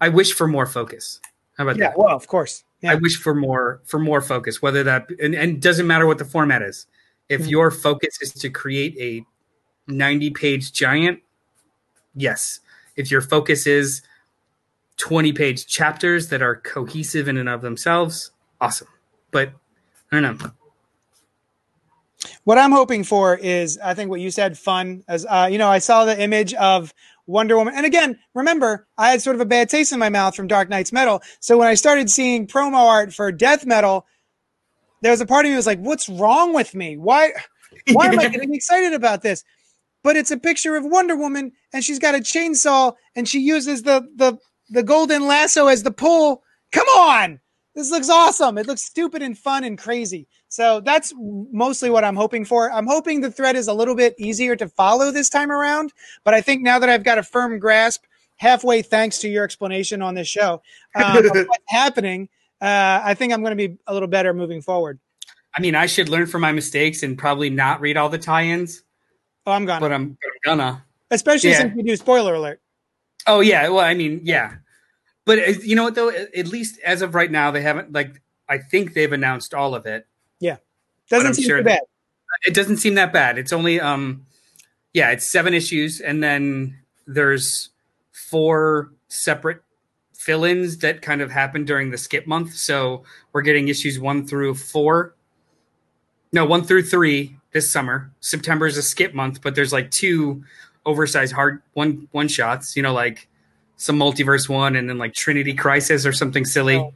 [0.00, 1.20] I wish for more focus.
[1.56, 1.98] How about yeah, that?
[1.98, 2.64] Well, of course.
[2.82, 2.92] Yeah.
[2.92, 4.60] I wish for more for more focus.
[4.60, 6.86] Whether that and, and doesn't matter what the format is.
[7.28, 7.50] If mm-hmm.
[7.50, 9.24] your focus is to create a
[9.90, 11.20] 90 page giant,
[12.14, 12.60] yes.
[12.96, 14.02] If your focus is
[14.98, 18.30] 20 page chapters that are cohesive in and of themselves,
[18.60, 18.88] awesome.
[19.30, 19.52] But
[20.12, 20.50] I don't know.
[22.44, 25.02] What I'm hoping for is, I think what you said, fun.
[25.08, 26.92] As uh, you know, I saw the image of
[27.26, 30.34] Wonder Woman, and again, remember, I had sort of a bad taste in my mouth
[30.34, 31.22] from Dark Nights Metal.
[31.40, 34.06] So when I started seeing promo art for Death Metal,
[35.02, 36.96] there was a part of me was like, "What's wrong with me?
[36.96, 37.32] Why,
[37.92, 39.44] why am I getting excited about this?"
[40.02, 43.82] But it's a picture of Wonder Woman, and she's got a chainsaw, and she uses
[43.82, 44.38] the the
[44.70, 46.42] the golden lasso as the pull.
[46.72, 47.40] Come on.
[47.74, 48.56] This looks awesome.
[48.56, 50.28] It looks stupid and fun and crazy.
[50.54, 52.70] So that's mostly what I'm hoping for.
[52.70, 55.92] I'm hoping the thread is a little bit easier to follow this time around.
[56.22, 58.04] But I think now that I've got a firm grasp,
[58.36, 60.62] halfway thanks to your explanation on this show,
[60.94, 62.28] um, what's happening,
[62.60, 65.00] uh, I think I'm going to be a little better moving forward.
[65.58, 68.84] I mean, I should learn from my mistakes and probably not read all the tie-ins.
[69.46, 69.80] Oh, I'm gonna.
[69.80, 70.84] But I'm, I'm gonna.
[71.10, 71.58] Especially yeah.
[71.58, 72.60] since we do spoiler alert.
[73.26, 74.54] Oh yeah, well I mean yeah,
[75.24, 76.10] but uh, you know what though?
[76.10, 79.84] At least as of right now, they haven't like I think they've announced all of
[79.84, 80.06] it.
[80.44, 80.56] Yeah,
[81.08, 81.80] doesn't seem sure too bad.
[82.46, 83.38] It doesn't seem that bad.
[83.38, 84.26] It's only um,
[84.92, 87.70] yeah, it's seven issues, and then there's
[88.12, 89.62] four separate
[90.12, 92.54] fill-ins that kind of happened during the skip month.
[92.54, 95.14] So we're getting issues one through four.
[96.30, 98.12] No, one through three this summer.
[98.20, 100.44] September is a skip month, but there's like two
[100.84, 102.76] oversized hard one one shots.
[102.76, 103.28] You know, like
[103.78, 106.76] some multiverse one, and then like Trinity Crisis or something silly.
[106.76, 106.92] Oh.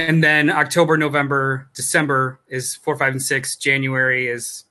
[0.00, 3.56] And then October, November, December is four, five, and six.
[3.56, 4.64] January is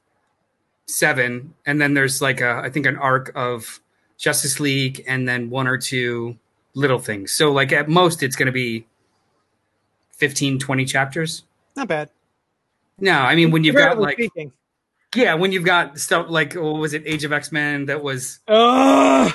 [0.88, 3.80] seven, and then there's like a I think an arc of
[4.18, 6.38] Justice League, and then one or two
[6.74, 7.32] little things.
[7.32, 8.88] So like at most, it's going to be
[10.14, 11.44] 15, 20 chapters.
[11.76, 12.10] Not bad.
[13.00, 14.52] No, I mean when you've got like speaking.
[15.16, 18.40] yeah, when you've got stuff like what was it, Age of X Men that was
[18.48, 19.32] uh,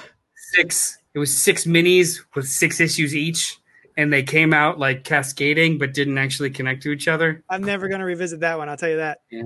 [0.53, 0.99] six.
[1.15, 3.59] It was six minis with six issues each,
[3.97, 7.45] and they came out like cascading, but didn't actually connect to each other.
[7.49, 8.69] I'm never going to revisit that one.
[8.69, 9.19] I'll tell you that.
[9.31, 9.45] Yeah.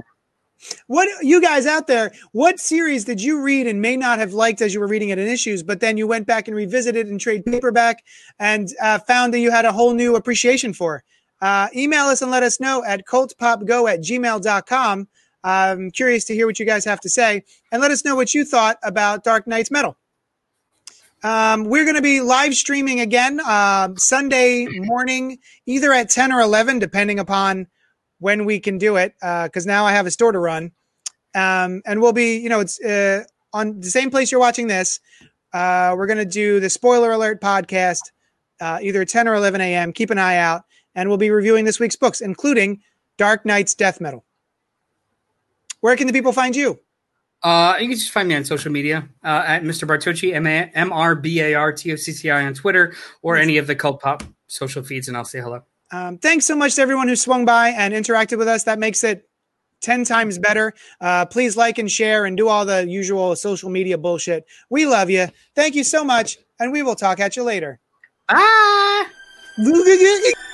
[0.88, 2.12] What you guys out there?
[2.32, 5.18] What series did you read and may not have liked as you were reading it
[5.18, 8.02] in issues, but then you went back and revisited and trade paperback
[8.40, 11.04] and uh, found that you had a whole new appreciation for?
[11.40, 15.08] Uh, email us and let us know at cultpopgo at gmail.com.
[15.44, 18.34] I'm curious to hear what you guys have to say and let us know what
[18.34, 19.96] you thought about Dark Nights Metal.
[21.22, 26.40] Um, we're going to be live streaming again uh, Sunday morning, either at 10 or
[26.40, 27.66] 11, depending upon
[28.20, 30.72] when we can do it because uh, now I have a store to run.
[31.34, 35.00] Um, and we'll be, you know, it's uh, on the same place you're watching this.
[35.52, 38.00] Uh, we're going to do the spoiler alert podcast
[38.60, 39.92] uh, either 10 or 11 a.m.
[39.92, 40.62] Keep an eye out.
[40.94, 42.80] And we'll be reviewing this week's books, including
[43.16, 44.24] Dark Nights Death Metal.
[45.80, 46.80] Where can the people find you?
[47.42, 49.86] Uh, you can just find me on social media uh, at Mr.
[49.86, 50.34] Bartocci,
[50.74, 53.66] M R B A R T O C C I on Twitter or any of
[53.66, 55.62] the Cult Pop social feeds, and I'll say hello.
[55.90, 58.64] Um, thanks so much to everyone who swung by and interacted with us.
[58.64, 59.28] That makes it
[59.80, 60.74] 10 times better.
[61.00, 64.44] Uh, please like and share and do all the usual social media bullshit.
[64.70, 65.28] We love you.
[65.54, 67.80] Thank you so much, and we will talk at you later.
[68.28, 69.06] Bye.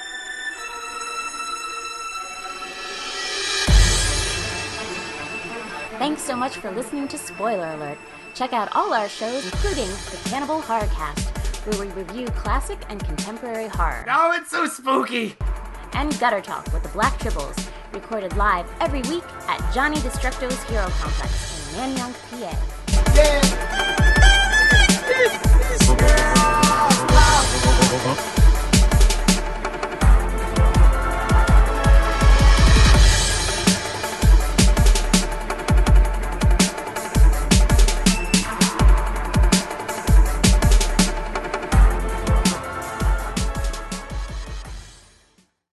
[6.05, 7.97] Thanks so much for listening to Spoiler Alert.
[8.35, 11.31] Check out all our shows, including the Cannibal Horror Cast,
[11.67, 14.05] where we review classic and contemporary horror.
[14.11, 15.35] Oh, it's so spooky!
[15.95, 20.87] And Gutter Talk with the Black Tribbles, recorded live every week at Johnny Destructo's Hero
[20.91, 22.53] Complex in Nanyang, PA.
[28.37, 28.44] Yeah.